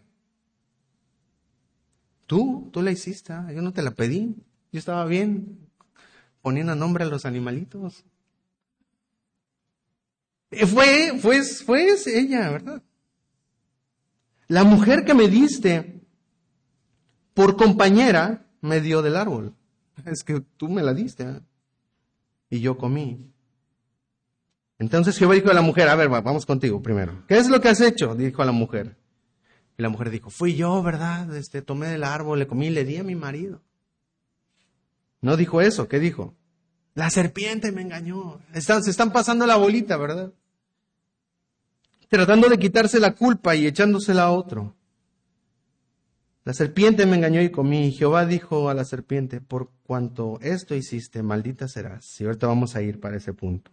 [2.25, 4.35] Tú, tú la hiciste, ah, yo no te la pedí,
[4.71, 5.67] yo estaba bien
[6.41, 8.05] poniendo nombre a los animalitos.
[10.51, 12.83] Eh, fue, fue, fue ella, ¿verdad?
[14.47, 16.01] La mujer que me diste
[17.33, 19.55] por compañera me dio del árbol.
[20.05, 21.23] Es que tú me la diste.
[21.23, 21.39] ¿eh?
[22.49, 23.31] Y yo comí.
[24.79, 27.23] Entonces Jehová dijo a la mujer, a ver, vamos contigo primero.
[27.27, 28.15] ¿Qué es lo que has hecho?
[28.15, 28.97] Dijo a la mujer.
[29.77, 31.35] Y la mujer dijo, fui yo, ¿verdad?
[31.35, 33.61] Este, tomé del árbol, le comí le di a mi marido.
[35.21, 36.33] No dijo eso, ¿qué dijo?
[36.95, 38.39] La serpiente me engañó.
[38.53, 40.31] Están, se están pasando la bolita, ¿verdad?
[42.07, 44.75] Tratando de quitarse la culpa y echándosela a otro.
[46.49, 47.85] La serpiente me engañó y comí.
[47.85, 52.19] Y Jehová dijo a la serpiente, por cuanto esto hiciste, maldita serás.
[52.19, 53.69] Y ahorita vamos a ir para ese punto.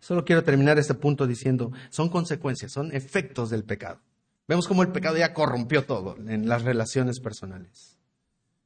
[0.00, 4.00] Solo quiero terminar este punto diciendo, son consecuencias, son efectos del pecado.
[4.48, 7.98] Vemos cómo el pecado ya corrompió todo en las relaciones personales,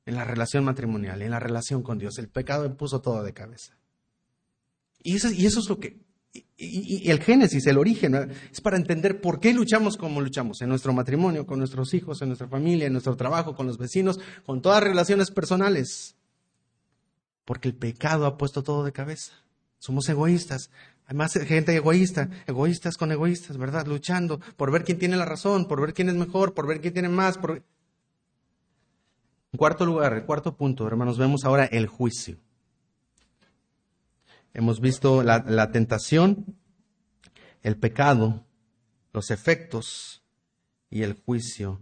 [0.06, 2.16] en la relación matrimonial, en la relación con Dios.
[2.18, 3.76] El pecado puso todo de cabeza.
[5.02, 5.98] Y eso, y eso es lo que
[6.32, 8.14] y, el génesis, el origen,
[8.50, 12.28] es para entender por qué luchamos como luchamos en nuestro matrimonio, con nuestros hijos, en
[12.28, 16.16] nuestra familia, en nuestro trabajo, con los vecinos, con todas las relaciones personales.
[17.44, 19.32] Porque el pecado ha puesto todo de cabeza.
[19.78, 20.70] Somos egoístas.
[21.06, 23.86] Hay más gente egoísta, egoístas con egoístas, ¿verdad?
[23.86, 26.92] Luchando por ver quién tiene la razón, por ver quién es mejor, por ver quién
[26.92, 27.38] tiene más.
[27.38, 27.62] Por...
[29.52, 32.36] En cuarto lugar, el cuarto punto, hermanos, vemos ahora el juicio.
[34.54, 36.56] Hemos visto la, tentación,
[37.62, 38.44] el pecado,
[39.12, 40.22] los efectos
[40.90, 41.80] y el juicio.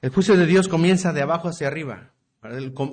[0.00, 2.12] El juicio de Dios comienza de abajo hacia arriba.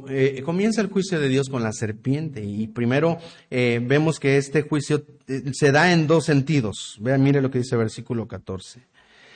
[0.09, 3.19] Eh, comienza el juicio de Dios con la serpiente y primero
[3.51, 6.97] eh, vemos que este juicio eh, se da en dos sentidos.
[6.99, 8.94] Vean, mire lo que dice el versículo 14.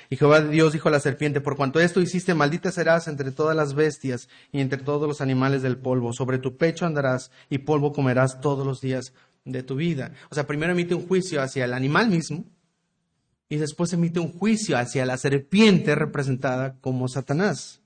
[0.09, 3.55] Y Jehová Dios dijo a la serpiente, por cuanto esto hiciste, maldita serás entre todas
[3.55, 6.13] las bestias y entre todos los animales del polvo.
[6.13, 9.13] Sobre tu pecho andarás y polvo comerás todos los días
[9.45, 10.13] de tu vida.
[10.31, 12.43] O sea, primero emite un juicio hacia el animal mismo
[13.49, 17.79] y después emite un juicio hacia la serpiente representada como Satanás.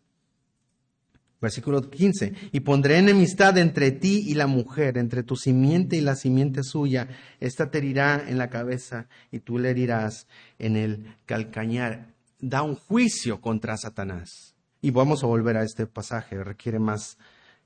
[1.41, 2.33] Versículo 15.
[2.53, 7.09] Y pondré enemistad entre ti y la mujer, entre tu simiente y la simiente suya.
[7.41, 12.12] Esta te herirá en la cabeza y tú le herirás en el calcañar.
[12.45, 14.53] Da un juicio contra Satanás.
[14.81, 17.17] Y vamos a volver a este pasaje, requiere más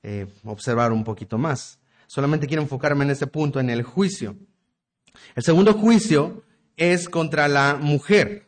[0.04, 1.80] eh, observar un poquito más.
[2.06, 4.36] Solamente quiero enfocarme en este punto, en el juicio.
[5.34, 6.44] El segundo juicio
[6.76, 8.46] es contra la mujer.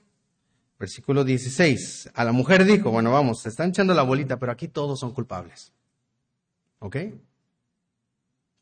[0.79, 2.11] Versículo 16.
[2.14, 5.12] A la mujer dijo, bueno, vamos, se están echando la bolita, pero aquí todos son
[5.12, 5.73] culpables.
[6.79, 6.97] ¿Ok?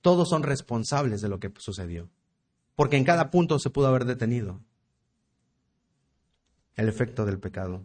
[0.00, 2.08] Todos son responsables de lo que sucedió.
[2.74, 4.62] Porque en cada punto se pudo haber detenido
[6.78, 7.82] el efecto del pecado.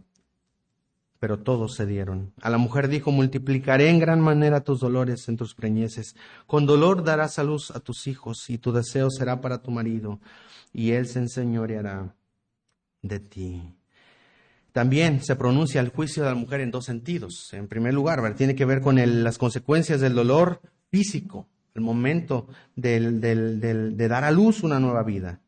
[1.18, 2.32] Pero todos se dieron.
[2.40, 6.16] A la mujer dijo, multiplicaré en gran manera tus dolores en tus preñeces.
[6.46, 10.20] Con dolor darás a luz a tus hijos, y tu deseo será para tu marido,
[10.72, 12.14] y él se enseñoreará
[13.02, 13.74] de ti.
[14.72, 17.52] También se pronuncia el juicio de la mujer en dos sentidos.
[17.52, 24.08] En primer lugar, tiene que ver con las consecuencias del dolor físico, el momento de
[24.08, 25.40] dar a luz una nueva vida.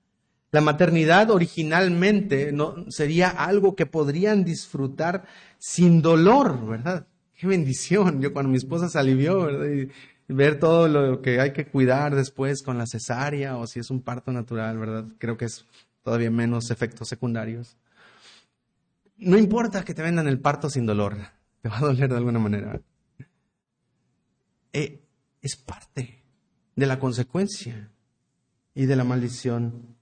[0.57, 5.27] La maternidad originalmente no, sería algo que podrían disfrutar
[5.59, 7.07] sin dolor, ¿verdad?
[7.35, 8.23] Qué bendición.
[8.23, 9.93] Yo cuando mi esposa se alivió, ¿verdad?
[10.29, 14.01] Ver todo lo que hay que cuidar después con la cesárea o si es un
[14.01, 15.05] parto natural, ¿verdad?
[15.19, 15.67] Creo que es
[16.03, 17.77] todavía menos efectos secundarios.
[19.19, 21.19] No importa que te vendan el parto sin dolor,
[21.61, 22.81] te va a doler de alguna manera.
[24.73, 25.03] Eh,
[25.43, 26.25] es parte
[26.75, 27.91] de la consecuencia
[28.75, 29.96] y de la maldición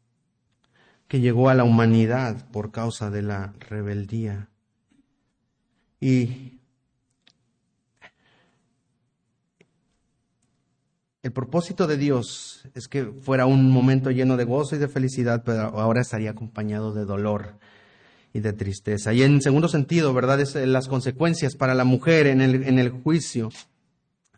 [1.15, 4.49] que llegó a la humanidad por causa de la rebeldía.
[6.01, 6.59] Y
[11.23, 15.45] el propósito de Dios es que fuera un momento lleno de gozo y de felicidad,
[15.45, 17.61] pero ahora estaría acompañado de dolor
[18.33, 19.13] y de tristeza.
[19.13, 20.41] Y en segundo sentido, ¿verdad?
[20.41, 23.51] Es las consecuencias para la mujer en el, en el juicio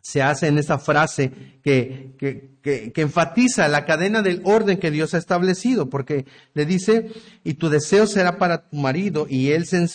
[0.07, 5.17] se hace en esta frase que, que, enfatiza la cadena del orden que Dios ha
[5.17, 7.11] establecido, porque le dice,
[7.43, 9.85] y tu deseo será para tu marido y él se,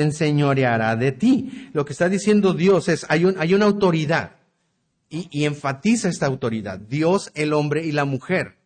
[0.00, 1.68] enseñoreará de ti.
[1.72, 4.36] Lo que está diciendo Dios es, hay, un, hay una autoridad
[5.10, 8.58] y, y enfatiza esta autoridad, Dios, el hombre y la mujer.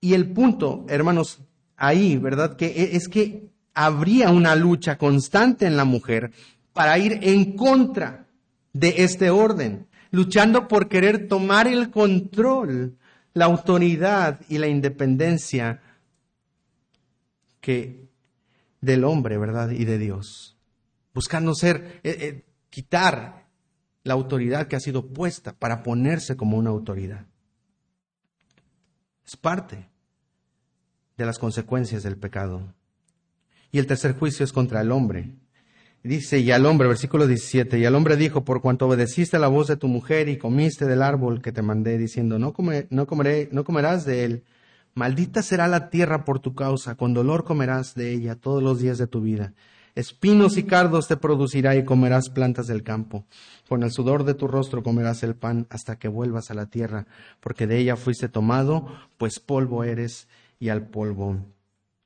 [0.00, 1.40] Y el punto, hermanos,
[1.76, 2.54] ahí, ¿verdad?
[2.54, 6.30] Que e, es que habría una lucha constante en la mujer
[6.80, 8.26] para ir en contra
[8.72, 12.96] de este orden, luchando por querer tomar el control,
[13.34, 15.82] la autoridad y la independencia
[17.60, 18.08] que
[18.80, 19.68] del hombre, ¿verdad?
[19.72, 20.56] Y de Dios.
[21.12, 23.46] Buscando ser, eh, eh, quitar
[24.02, 27.26] la autoridad que ha sido puesta para ponerse como una autoridad.
[29.26, 29.86] Es parte
[31.18, 32.72] de las consecuencias del pecado.
[33.70, 35.34] Y el tercer juicio es contra el hombre.
[36.02, 39.48] Dice, y al hombre, versículo 17, y al hombre dijo, por cuanto obedeciste a la
[39.48, 42.54] voz de tu mujer y comiste del árbol que te mandé, diciendo, no,
[42.88, 44.44] no, comeré, no comerás de él,
[44.94, 48.96] maldita será la tierra por tu causa, con dolor comerás de ella todos los días
[48.96, 49.52] de tu vida.
[49.94, 53.26] Espinos y cardos te producirá y comerás plantas del campo.
[53.68, 57.06] Con el sudor de tu rostro comerás el pan hasta que vuelvas a la tierra,
[57.40, 58.86] porque de ella fuiste tomado,
[59.18, 61.44] pues polvo eres y al polvo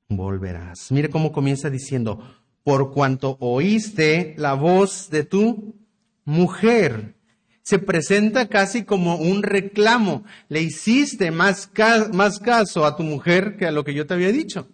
[0.09, 0.91] volverás.
[0.91, 2.21] Mire cómo comienza diciendo,
[2.64, 5.77] por cuanto oíste la voz de tu
[6.24, 7.14] mujer.
[7.62, 10.24] Se presenta casi como un reclamo.
[10.48, 11.70] Le hiciste más,
[12.12, 14.68] más caso a tu mujer que a lo que yo te había dicho.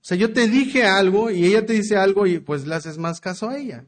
[0.00, 2.98] O sea, yo te dije algo y ella te dice algo y pues le haces
[2.98, 3.84] más caso a ella.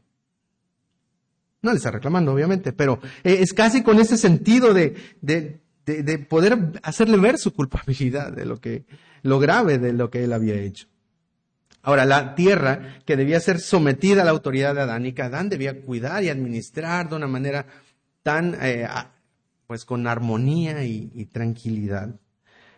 [1.61, 6.19] No le está reclamando, obviamente, pero eh, es casi con ese sentido de, de, de
[6.19, 8.85] poder hacerle ver su culpabilidad de lo que,
[9.23, 10.90] lo grave de lo que él había hecho.
[11.83, 15.49] Ahora, la tierra que debía ser sometida a la autoridad de Adán y que Adán
[15.49, 17.65] debía cuidar y administrar de una manera
[18.23, 18.87] tan, eh,
[19.65, 22.15] pues con armonía y, y tranquilidad,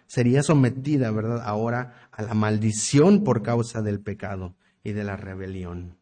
[0.08, 1.42] sería sometida, ¿verdad?
[1.44, 5.98] Ahora a la maldición por causa del pecado y de la rebelión.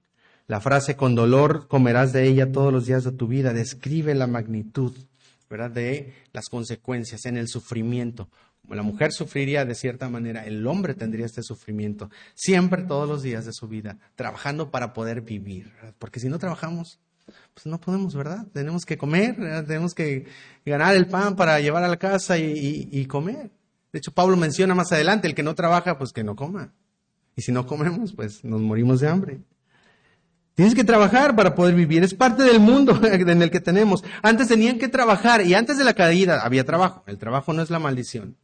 [0.48, 4.28] La frase con dolor comerás de ella todos los días de tu vida describe la
[4.28, 4.94] magnitud,
[5.50, 5.72] ¿verdad?
[5.72, 8.30] De las consecuencias en el sufrimiento
[8.69, 13.45] la mujer sufriría de cierta manera, el hombre tendría este sufrimiento, siempre todos los días
[13.45, 15.71] de su vida, trabajando para poder vivir.
[16.00, 17.00] Porque si no trabajamos,
[17.54, 18.45] pues no podemos, ¿verdad?
[18.54, 20.26] Tenemos que comer, tenemos que
[20.65, 23.52] ganar el pan para llevar a la casa y, comer.
[23.91, 26.74] De hecho, Pablo menciona más adelante, el que no trabaja, pues que no coma.
[27.36, 29.41] Y si no comemos, pues nos morimos de hambre.
[30.53, 32.03] Tienes que trabajar para poder vivir.
[32.03, 34.03] Es parte del mundo en el que tenemos.
[34.22, 37.03] Antes tenían que trabajar y antes de la caída había trabajo.
[37.07, 38.38] El trabajo no es la maldición.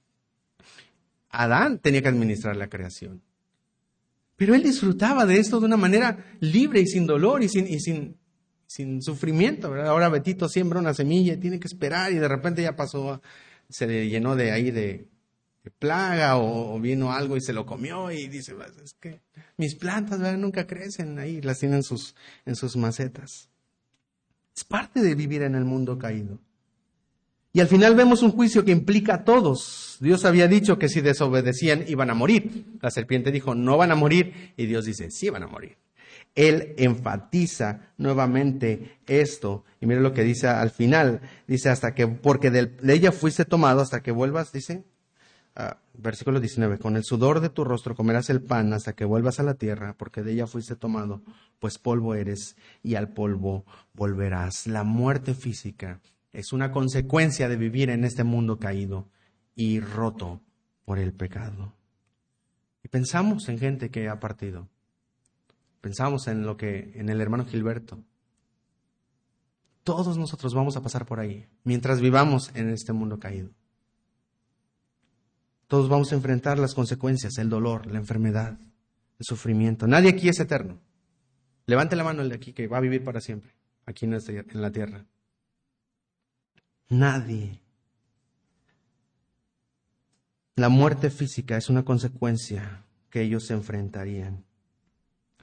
[1.44, 3.22] Adán tenía que administrar la creación.
[4.36, 8.16] Pero él disfrutaba de esto de una manera libre y sin dolor y sin,
[8.66, 9.74] sin, sufrimiento.
[9.74, 13.22] Ahora Betito siembra una semilla y tiene que esperar y de repente ya pasó,
[13.70, 15.08] se le llenó de ahí de,
[15.80, 19.22] plaga o, vino algo y se lo comió y dice, pues, es que
[19.58, 22.16] mis plantas nunca crecen ahí, las tienen sus,
[22.46, 23.50] en sus macetas.
[24.56, 26.40] Es parte de vivir en el mundo caído.
[27.58, 29.98] Y al final vemos un juicio que implica a todos.
[30.00, 32.66] Dios había dicho que si desobedecían iban a morir.
[32.84, 34.54] La serpiente dijo, no van a morir.
[34.58, 35.76] Y Dios dice, sí van a morir.
[36.36, 39.66] Él enfatiza nuevamente esto.
[39.82, 41.22] Y mire lo que dice al final.
[41.48, 44.84] Dice, hasta que, porque de ella fuiste tomado hasta que vuelvas, dice,
[45.56, 49.40] ah, versículo 19, con el sudor de tu rostro comerás el pan hasta que vuelvas
[49.40, 51.24] a la tierra, porque de ella fuiste tomado,
[51.58, 54.68] pues polvo eres y al polvo volverás.
[54.68, 56.02] La muerte física
[56.38, 59.10] es una consecuencia de vivir en este mundo caído
[59.56, 60.40] y roto
[60.86, 61.74] por el pecado.
[62.84, 64.70] Y pensamos en gente que ha partido.
[65.82, 68.04] Pensamos en lo que en el hermano Gilberto.
[69.82, 73.50] Todos nosotros vamos a pasar por ahí mientras vivamos en este mundo caído.
[75.66, 78.60] Todos vamos a enfrentar las consecuencias, el dolor, la enfermedad,
[79.18, 79.88] el sufrimiento.
[79.88, 80.80] Nadie aquí es eterno.
[81.66, 83.56] Levante la mano el de aquí que va a vivir para siempre,
[83.88, 85.04] aquí en la tierra.
[86.90, 87.62] Nadie.
[90.56, 94.46] La muerte física es una consecuencia que ellos se enfrentarían.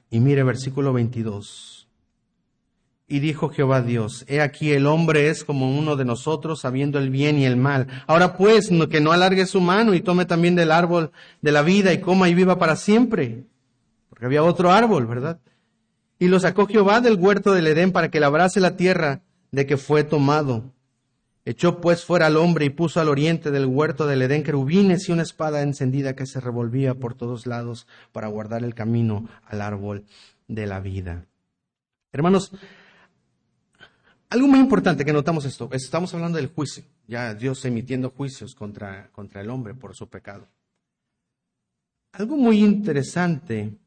[0.09, 1.87] Y mire versículo 22.
[3.07, 7.11] Y dijo Jehová Dios, he aquí el hombre es como uno de nosotros, sabiendo el
[7.11, 7.87] bien y el mal.
[8.07, 11.93] Ahora pues, que no alargue su mano y tome también del árbol de la vida
[11.93, 13.45] y coma y viva para siempre.
[14.09, 15.39] Porque había otro árbol, ¿verdad?
[16.17, 19.21] Y lo sacó Jehová del huerto del Edén para que labrase la tierra
[19.51, 20.74] de que fue tomado.
[21.47, 25.11] Echó pues fuera al hombre y puso al oriente del huerto del Edén querubines y
[25.11, 30.05] una espada encendida que se revolvía por todos lados para guardar el camino al árbol
[30.47, 31.27] de la vida.
[32.11, 32.51] Hermanos,
[34.29, 39.11] algo muy importante que notamos esto, estamos hablando del juicio, ya Dios emitiendo juicios contra,
[39.11, 40.47] contra el hombre por su pecado.
[42.13, 43.77] Algo muy interesante,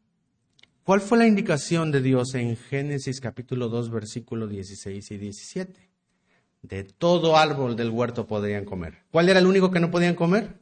[0.84, 5.88] ¿cuál fue la indicación de Dios en Génesis capítulo 2, versículo 16 y 17?
[6.62, 9.04] De todo árbol del huerto podrían comer.
[9.10, 10.58] ¿Cuál era el único que no podían comer?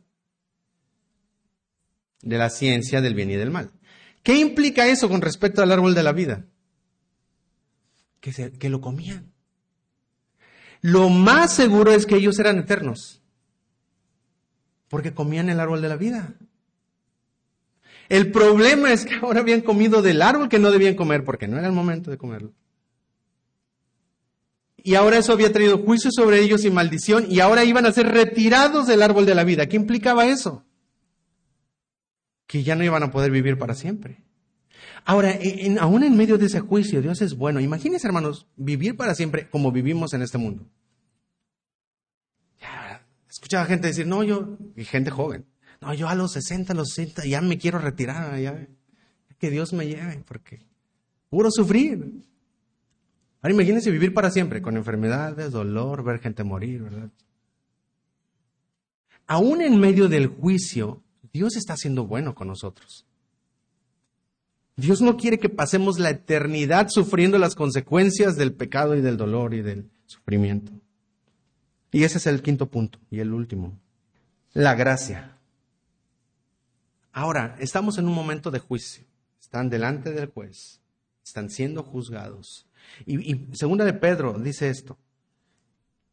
[2.22, 3.70] De la ciencia del bien y del mal.
[4.22, 6.44] ¿Qué implica eso con respecto al árbol de la vida?
[8.20, 9.32] Que, que lo comían.
[10.80, 13.22] Lo más seguro es que ellos eran eternos.
[14.88, 16.34] Porque comían el árbol de la vida.
[18.08, 21.58] El problema es que ahora habían comido del árbol que no debían comer porque no
[21.58, 22.52] era el momento de comerlo
[24.86, 28.06] y ahora eso había traído juicio sobre ellos y maldición, y ahora iban a ser
[28.06, 29.66] retirados del árbol de la vida.
[29.66, 30.64] ¿Qué implicaba eso?
[32.46, 34.22] Que ya no iban a poder vivir para siempre.
[35.04, 35.40] Ahora,
[35.80, 37.58] aún en medio de ese juicio, Dios es bueno.
[37.58, 40.70] Imagínense, hermanos, vivir para siempre como vivimos en este mundo.
[43.28, 45.46] escuchaba gente decir, no, yo, y gente joven,
[45.80, 48.68] no, yo a los 60, a los 60, ya me quiero retirar, ya,
[49.40, 50.64] que Dios me lleve, porque
[51.28, 52.22] puro sufrir.
[53.46, 57.10] Ahora imagínense vivir para siempre, con enfermedades, dolor, ver gente morir, ¿verdad?
[59.28, 63.06] Aún en medio del juicio, Dios está siendo bueno con nosotros.
[64.74, 69.54] Dios no quiere que pasemos la eternidad sufriendo las consecuencias del pecado y del dolor
[69.54, 70.72] y del sufrimiento.
[71.92, 73.78] Y ese es el quinto punto y el último.
[74.54, 75.38] La gracia.
[77.12, 79.04] Ahora, estamos en un momento de juicio.
[79.40, 80.80] Están delante del juez.
[81.24, 82.65] Están siendo juzgados.
[83.06, 84.96] Y, segunda de Pedro dice esto.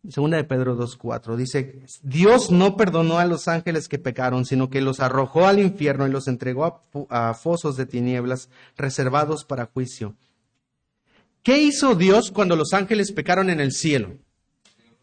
[0.09, 4.82] Segunda de Pedro 2.4 dice, Dios no perdonó a los ángeles que pecaron, sino que
[4.82, 10.15] los arrojó al infierno y los entregó a fosos de tinieblas reservados para juicio.
[11.41, 14.17] ¿Qué hizo Dios cuando los ángeles pecaron en el cielo?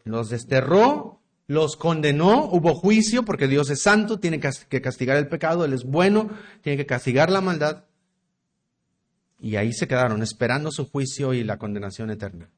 [0.03, 5.65] Los desterró, los condenó, hubo juicio porque Dios es santo, tiene que castigar el pecado,
[5.65, 6.29] Él es bueno,
[6.61, 7.85] tiene que castigar la maldad.
[9.41, 12.49] Y ahí se quedaron esperando su juicio y la condenación eterna.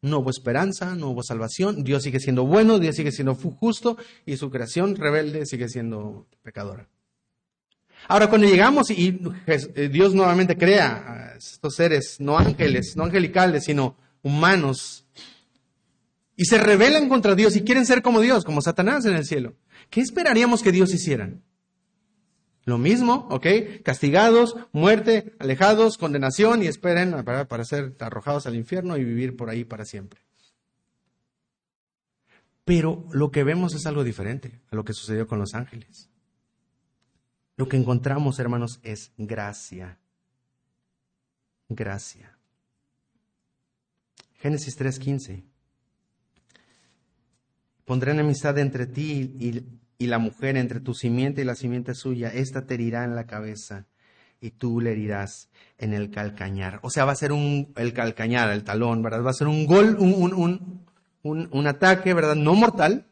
[0.00, 4.36] No hubo esperanza, no hubo salvación, Dios sigue siendo bueno, Dios sigue siendo justo y
[4.36, 6.88] su creación rebelde sigue siendo pecadora.
[8.06, 13.64] Ahora cuando llegamos y eh, Dios nuevamente crea a estos seres, no ángeles, no angelicales,
[13.64, 15.04] sino humanos,
[16.36, 19.54] y se rebelan contra Dios y quieren ser como Dios, como Satanás en el cielo,
[19.90, 21.32] ¿qué esperaríamos que Dios hiciera?
[22.68, 23.46] Lo mismo, ¿ok?
[23.82, 29.64] Castigados, muerte, alejados, condenación y esperen para, ser arrojados al infierno y vivir por ahí
[29.64, 30.20] para siempre.
[32.66, 36.10] Pero lo que vemos es algo diferente a lo que sucedió con los ángeles.
[37.56, 39.98] Lo que encontramos, hermanos, es gracia.
[41.70, 42.36] Gracia.
[44.34, 45.42] Génesis 3:15.
[47.86, 49.64] Pondré enemistad entre ti y
[49.98, 53.26] y la mujer entre tu simiente y la simiente suya, ésta te herirá en la
[53.26, 53.86] cabeza
[54.40, 56.78] y tú le herirás en el calcañar.
[56.82, 59.24] O sea, va a ser un, el calcañar, el talón, ¿verdad?
[59.24, 60.86] Va a ser un gol, un, un,
[61.22, 62.36] un, un ataque, ¿verdad?
[62.36, 63.06] No mortal,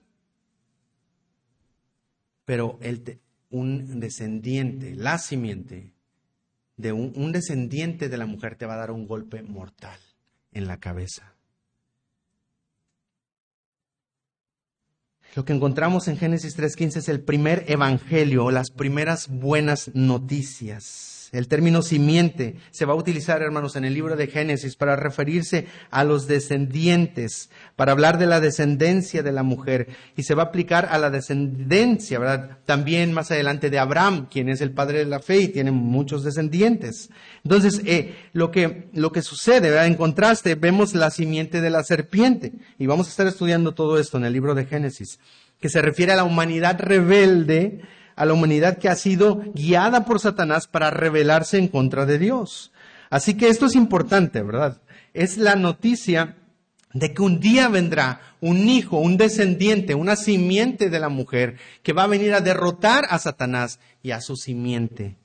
[2.44, 3.18] pero el,
[3.50, 5.92] un descendiente, la simiente
[6.76, 9.98] de un, un descendiente de la mujer te va a dar un golpe mortal
[10.52, 11.35] en la cabeza.
[15.36, 21.15] Lo que encontramos en Génesis 3.15 es el primer evangelio, las primeras buenas noticias.
[21.32, 25.66] El término simiente se va a utilizar, hermanos, en el libro de Génesis para referirse
[25.90, 29.88] a los descendientes, para hablar de la descendencia de la mujer.
[30.16, 32.58] Y se va a aplicar a la descendencia, ¿verdad?
[32.64, 36.22] También más adelante de Abraham, quien es el padre de la fe y tiene muchos
[36.22, 37.10] descendientes.
[37.44, 39.86] Entonces, eh, lo, que, lo que sucede, ¿verdad?
[39.86, 42.52] En contraste, vemos la simiente de la serpiente.
[42.78, 45.18] Y vamos a estar estudiando todo esto en el libro de Génesis,
[45.60, 47.82] que se refiere a la humanidad rebelde
[48.16, 52.72] a la humanidad que ha sido guiada por Satanás para rebelarse en contra de Dios.
[53.10, 54.80] Así que esto es importante, ¿verdad?
[55.14, 56.36] Es la noticia
[56.92, 61.92] de que un día vendrá un hijo, un descendiente, una simiente de la mujer que
[61.92, 65.16] va a venir a derrotar a Satanás y a su simiente.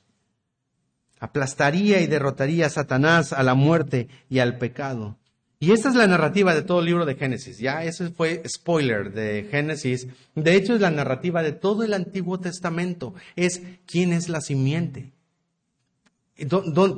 [1.19, 5.17] Aplastaría y derrotaría a Satanás, a la muerte y al pecado.
[5.61, 7.59] Y esta es la narrativa de todo el libro de Génesis.
[7.59, 10.07] Ya ese fue spoiler de Génesis.
[10.33, 13.13] De hecho, es la narrativa de todo el Antiguo Testamento.
[13.35, 15.11] Es quién es la simiente.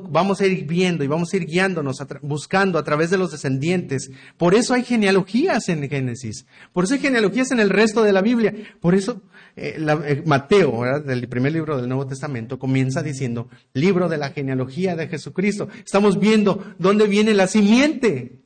[0.08, 4.10] Vamos a ir viendo y vamos a ir guiándonos, buscando a través de los descendientes.
[4.38, 6.46] Por eso hay genealogías en Génesis.
[6.72, 8.54] Por eso hay genealogías en el resto de la Biblia.
[8.80, 9.24] Por eso
[9.58, 14.96] eh, eh, Mateo, del primer libro del Nuevo Testamento, comienza diciendo, libro de la genealogía
[14.96, 15.68] de Jesucristo.
[15.84, 18.43] Estamos viendo dónde viene la simiente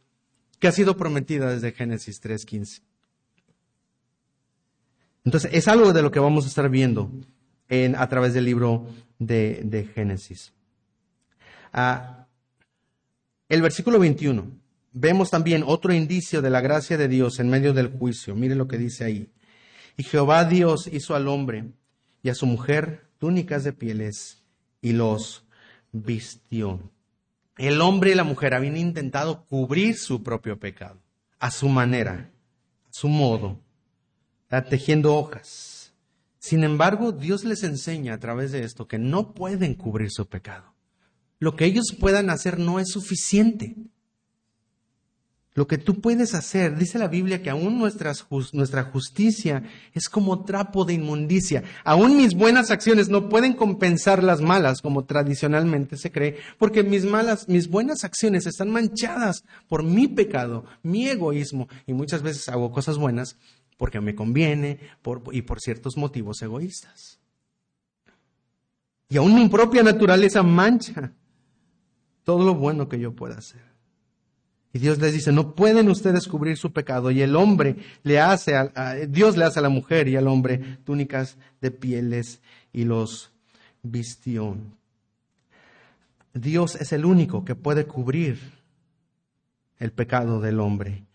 [0.59, 2.81] que ha sido prometida desde Génesis 3.15.
[5.25, 7.11] Entonces, es algo de lo que vamos a estar viendo
[7.67, 8.87] en, a través del libro
[9.19, 10.53] de, Génesis.
[11.73, 12.27] Ah,
[13.49, 14.49] el versículo 21.
[14.93, 18.35] Vemos también otro indicio de la gracia de Dios en medio del juicio.
[18.35, 19.31] Mire lo que dice ahí.
[19.97, 21.71] Y Jehová Dios hizo al hombre
[22.23, 24.43] y a su mujer túnicas de pieles
[24.81, 25.45] y los
[25.91, 26.79] vistió
[27.57, 31.01] el hombre y la mujer habían intentado cubrir su propio pecado
[31.39, 32.31] a su manera,
[32.85, 33.59] a su modo,
[34.69, 35.93] tejiendo hojas.
[36.39, 40.73] Sin embargo, Dios les enseña a través de esto que no pueden cubrir su pecado.
[41.39, 43.75] Lo que ellos puedan hacer no es suficiente.
[45.57, 50.85] Lo que tú puedes hacer, dice la Biblia que aún nuestra justicia es como trapo
[50.85, 51.63] de inmundicia.
[51.83, 57.05] Aún mis buenas acciones no pueden compensar las malas, como tradicionalmente se cree, porque mis
[57.05, 62.71] malas, mis buenas acciones están manchadas por mi pecado, mi egoísmo, y muchas veces hago
[62.71, 63.35] cosas buenas
[63.77, 64.79] porque me conviene
[65.31, 67.19] y por ciertos motivos egoístas.
[69.09, 71.13] Y aún mi propia naturaleza mancha
[72.23, 73.65] todo lo bueno que yo pueda hacer.
[74.73, 77.09] Y Dios les dice, no pueden ustedes cubrir su pecado.
[77.11, 80.77] Y el hombre le hace, a, Dios le hace a la mujer y al hombre
[80.83, 82.41] túnicas de pieles
[82.73, 83.31] y los
[83.81, 84.57] vistió.
[86.33, 88.39] Dios es el único que puede cubrir
[89.79, 91.05] el pecado del hombre.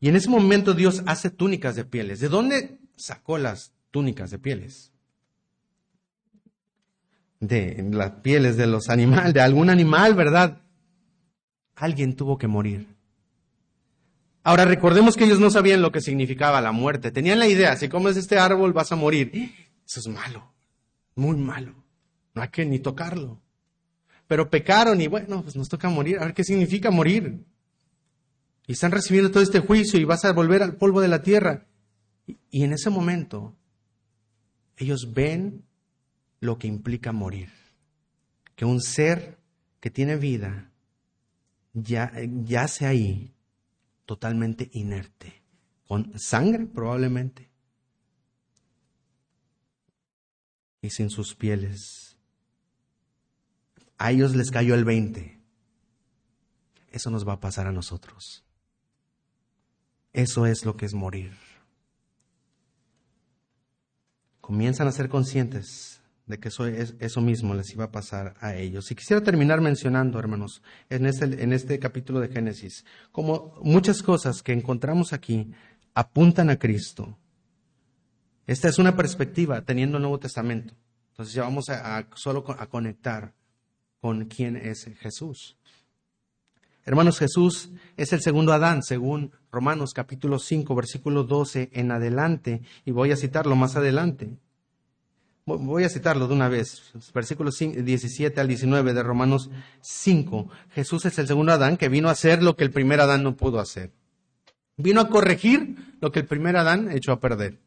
[0.00, 2.20] Y en ese momento Dios hace túnicas de pieles.
[2.20, 4.92] ¿De dónde sacó las túnicas de pieles?
[7.40, 10.62] De las pieles de los animales, de algún animal, ¿verdad?
[11.76, 12.95] Alguien tuvo que morir.
[14.46, 17.10] Ahora recordemos que ellos no sabían lo que significaba la muerte.
[17.10, 19.32] Tenían la idea, si comes este árbol vas a morir.
[19.84, 20.54] Eso es malo,
[21.16, 21.74] muy malo.
[22.32, 23.42] No hay que ni tocarlo.
[24.28, 26.20] Pero pecaron y bueno, pues nos toca morir.
[26.20, 27.44] A ver qué significa morir.
[28.68, 31.66] Y están recibiendo todo este juicio y vas a volver al polvo de la tierra.
[32.48, 33.56] Y, en ese momento,
[34.76, 35.64] ellos ven
[36.38, 37.50] lo que implica morir.
[38.54, 39.40] Que un ser
[39.80, 40.70] que tiene vida
[41.72, 42.12] ya,
[42.44, 43.32] yace ahí
[44.06, 45.42] totalmente inerte,
[45.86, 47.50] con sangre probablemente,
[50.80, 52.16] y sin sus pieles.
[53.98, 55.40] A ellos les cayó el 20.
[56.90, 58.44] Eso nos va a pasar a nosotros.
[60.12, 61.36] Eso es lo que es morir.
[64.40, 68.54] Comienzan a ser conscientes de que eso, es, eso mismo les iba a pasar a
[68.56, 68.90] ellos.
[68.90, 74.42] Y quisiera terminar mencionando, hermanos, en este, en este capítulo de Génesis, como muchas cosas
[74.42, 75.52] que encontramos aquí
[75.94, 77.16] apuntan a Cristo.
[78.46, 80.74] Esta es una perspectiva teniendo el Nuevo Testamento.
[81.10, 83.32] Entonces ya vamos a, solo a conectar
[84.00, 85.56] con quién es Jesús.
[86.84, 92.92] Hermanos, Jesús es el segundo Adán, según Romanos capítulo 5, versículo 12 en adelante, y
[92.92, 94.36] voy a citarlo más adelante.
[95.48, 96.82] Voy a citarlo de una vez,
[97.14, 99.48] versículos 17 al 19 de Romanos
[99.80, 100.48] 5.
[100.74, 103.36] Jesús es el segundo Adán que vino a hacer lo que el primer Adán no
[103.36, 103.92] pudo hacer.
[104.76, 107.60] Vino a corregir lo que el primer Adán echó a perder.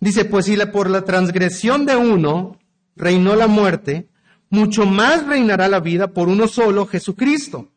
[0.00, 2.58] Dice, pues si por la transgresión de uno
[2.96, 4.08] reinó la muerte,
[4.48, 7.68] mucho más reinará la vida por uno solo, Jesucristo.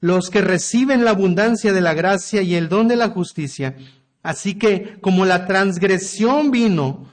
[0.00, 3.76] Los que reciben la abundancia de la gracia y el don de la justicia.
[4.24, 7.06] Así que como la transgresión vino,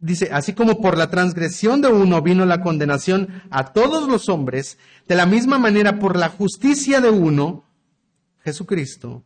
[0.00, 4.78] dice, así como por la transgresión de uno vino la condenación a todos los hombres,
[5.06, 7.64] de la misma manera por la justicia de uno,
[8.42, 9.24] Jesucristo,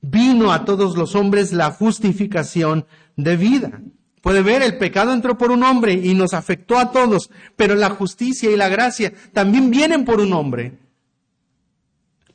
[0.00, 3.82] vino a todos los hombres la justificación de vida.
[4.20, 7.90] Puede ver, el pecado entró por un hombre y nos afectó a todos, pero la
[7.90, 10.78] justicia y la gracia también vienen por un hombre,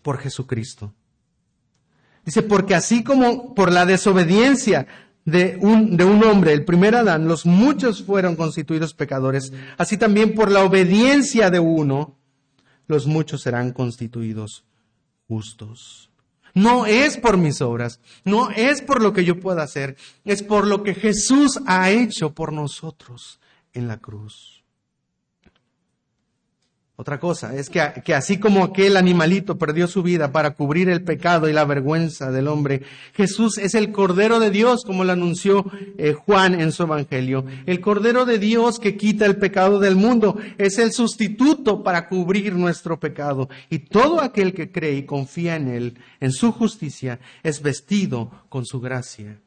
[0.02, 0.94] por Jesucristo.
[2.26, 4.86] Dice, porque así como por la desobediencia
[5.28, 10.34] de un, de un hombre, el primer Adán, los muchos fueron constituidos pecadores, así también
[10.34, 12.16] por la obediencia de uno,
[12.88, 14.64] los muchos serán constituidos
[15.28, 16.10] justos.
[16.54, 20.66] No es por mis obras, no es por lo que yo pueda hacer, es por
[20.66, 23.42] lo que Jesús ha hecho por nosotros
[23.74, 24.57] en la cruz.
[27.00, 31.04] Otra cosa es que, que, así como aquel animalito perdió su vida para cubrir el
[31.04, 32.82] pecado y la vergüenza del hombre,
[33.14, 35.64] Jesús es el Cordero de Dios, como lo anunció
[36.00, 37.46] eh, Juan en su Evangelio.
[37.68, 42.56] El Cordero de Dios que quita el pecado del mundo es el sustituto para cubrir
[42.56, 43.48] nuestro pecado.
[43.70, 48.66] Y todo aquel que cree y confía en Él, en su justicia, es vestido con
[48.66, 49.40] su gracia.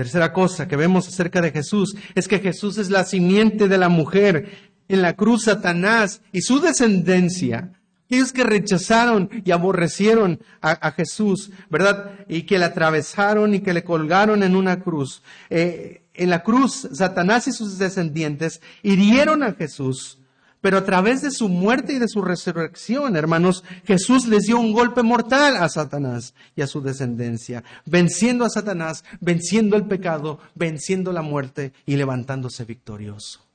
[0.00, 3.90] Tercera cosa que vemos acerca de Jesús es que Jesús es la simiente de la
[3.90, 7.70] mujer en la cruz Satanás y su descendencia,
[8.06, 12.10] aquellos que rechazaron y aborrecieron a, Jesús, ¿verdad?
[12.28, 15.22] Y que le atravesaron y que le colgaron en una cruz.
[15.48, 20.18] Eh, en la cruz, Satanás y sus descendientes hirieron a Jesús,
[20.60, 24.72] pero a través de su muerte y de su resurrección, hermanos, Jesús les dio un
[24.72, 31.12] golpe mortal a Satanás y a su descendencia, venciendo a Satanás, venciendo el pecado, venciendo
[31.12, 33.49] la muerte y levantándose victorioso.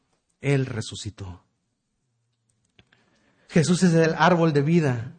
[0.45, 1.43] Él resucitó.
[3.49, 5.15] Jesús es el árbol de vida.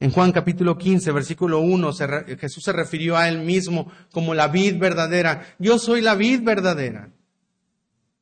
[0.00, 1.92] En Juan capítulo 15, versículo 1,
[2.38, 5.44] Jesús se refirió a él mismo como la vid verdadera.
[5.58, 7.10] Yo soy la vid verdadera.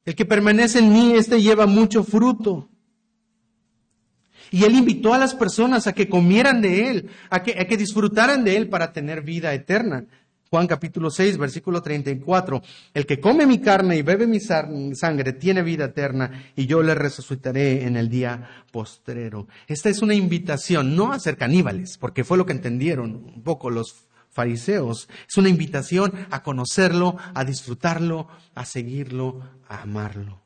[0.04, 2.68] El que permanece en mí, este lleva mucho fruto.
[4.50, 7.76] Y él invitó a las personas a que comieran de él, a que, a que
[7.76, 10.06] disfrutaran de él para tener vida eterna.
[10.50, 12.62] Juan capítulo 6, versículo 34.
[12.94, 16.94] El que come mi carne y bebe mi sangre tiene vida eterna y yo le
[16.94, 19.46] resucitaré en el día postrero.
[19.66, 23.68] Esta es una invitación, no a ser caníbales, porque fue lo que entendieron un poco
[23.68, 25.08] los fariseos.
[25.28, 30.42] Es una invitación a conocerlo, a disfrutarlo, a seguirlo, a amarlo.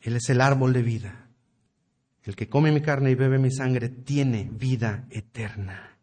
[0.00, 1.28] Él es el árbol de vida.
[2.24, 5.97] El que come mi carne y bebe mi sangre tiene vida eterna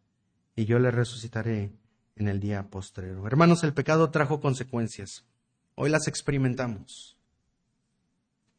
[0.56, 1.74] y yo le resucitaré
[2.16, 3.28] en el día postrero.
[3.28, 5.26] Hermanos, el pecado trajo consecuencias.
[5.76, 7.18] Hoy las experimentamos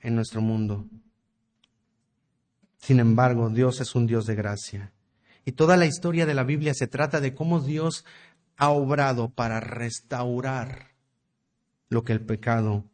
[0.01, 0.87] en nuestro mundo.
[2.79, 4.93] Sin embargo, Dios es un Dios de gracia.
[5.45, 8.05] Y toda la historia de la Biblia se trata de cómo Dios
[8.59, 10.91] ha obrado para restaurar
[11.89, 12.85] lo que el pecado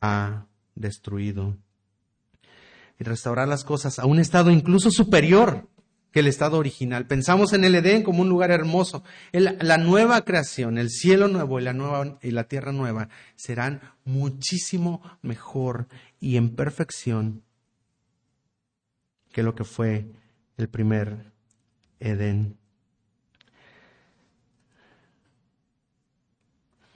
[0.00, 1.56] ha destruido.
[2.98, 5.68] Y restaurar las cosas a un estado incluso superior
[6.12, 7.06] que el estado original.
[7.06, 9.02] Pensamos en el Edén como un lugar hermoso.
[9.32, 15.02] la nueva creación, el cielo nuevo y la, nueva, y la tierra nueva serán muchísimo
[15.22, 15.88] mejor
[16.20, 17.42] y en perfección
[19.32, 20.06] que lo que fue
[20.58, 21.32] el primer
[21.98, 22.61] Edén.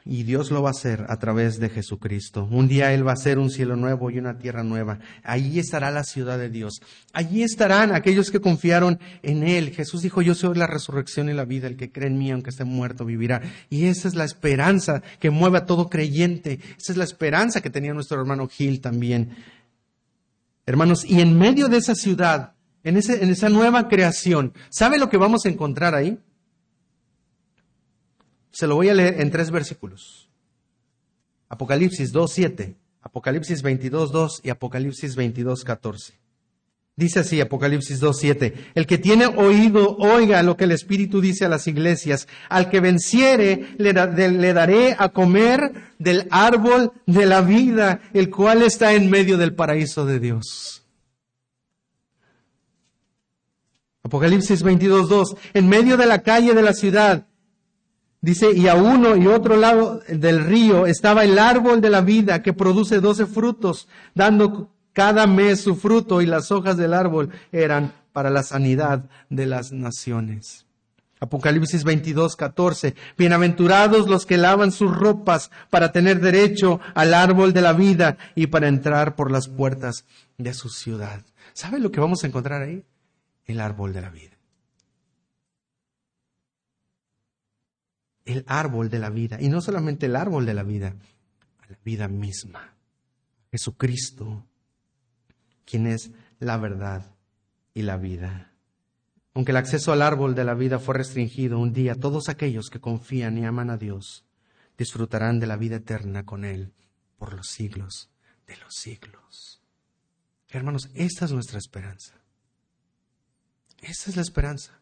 [0.09, 2.47] Y Dios lo va a hacer a través de Jesucristo.
[2.49, 5.01] Un día Él va a hacer un cielo nuevo y una tierra nueva.
[5.25, 6.81] Allí estará la ciudad de Dios.
[7.13, 9.71] Allí estarán aquellos que confiaron en Él.
[9.71, 11.67] Jesús dijo, yo soy la resurrección y la vida.
[11.67, 13.43] El que cree en mí, aunque esté muerto, vivirá.
[13.69, 16.61] Y esa es la esperanza que mueve a todo creyente.
[16.79, 19.31] Esa es la esperanza que tenía nuestro hermano Gil también.
[20.67, 22.53] Hermanos, y en medio de esa ciudad,
[22.85, 26.21] en, ese, en esa nueva creación, ¿sabe lo que vamos a encontrar ahí?
[28.57, 30.31] Se lo voy a leer en tres versículos.
[31.51, 36.15] Apocalipsis 2.7, Apocalipsis 22.2 y Apocalipsis 22.14.
[36.97, 41.51] Dice así, Apocalipsis 2.7, el que tiene oído, oiga lo que el Espíritu dice a
[41.51, 48.31] las iglesias, al que venciere le, daré a comer del árbol de la vida, el
[48.31, 50.83] cual está en medio del paraíso de Dios.
[54.03, 57.27] Apocalipsis 22.2, en medio de la calle de la ciudad,
[58.27, 62.43] Dice, y a uno y otro lado del río estaba el árbol de la vida
[62.43, 67.93] que produce doce frutos, dando cada mes su fruto y las hojas del árbol eran
[68.13, 70.67] para la sanidad de las naciones.
[71.21, 72.97] Apocalipsis 22, 14.
[73.17, 78.49] Bienaventurados los que lavan sus ropas para tener derecho al árbol de la vida y
[78.49, 80.05] para entrar por las puertas
[80.37, 81.21] de su ciudad.
[81.53, 82.85] ¿Sabe lo que vamos a encontrar ahí?
[83.45, 84.36] El árbol de la vida.
[88.27, 89.39] El árbol de la vida.
[89.41, 90.95] Y no solamente el árbol de la vida,
[91.69, 92.75] la vida misma.
[93.51, 94.45] Jesucristo,
[95.65, 97.15] quien es la verdad
[97.73, 98.53] y la vida.
[99.33, 102.81] Aunque el acceso al árbol de la vida fue restringido, un día todos aquellos que
[102.81, 104.25] confían y aman a Dios
[104.77, 106.75] disfrutarán de la vida eterna con Él
[107.17, 108.11] por los siglos
[108.47, 109.63] de los siglos.
[110.49, 112.15] Hermanos, esta es nuestra esperanza.
[113.81, 114.81] Esta es la esperanza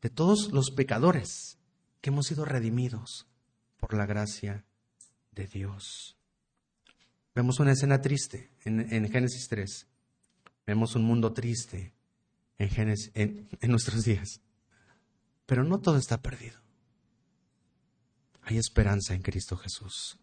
[0.00, 1.57] de todos los pecadores
[2.00, 3.26] que hemos sido redimidos
[3.76, 4.64] por la gracia
[5.32, 6.16] de Dios.
[7.34, 9.86] Vemos una escena triste en, Génesis 3.
[10.66, 11.92] Vemos un mundo triste
[12.58, 14.40] en, Génesis, en, en nuestros días.
[15.46, 16.58] Pero no todo está perdido.
[18.42, 20.16] Hay esperanza en Cristo Jesús.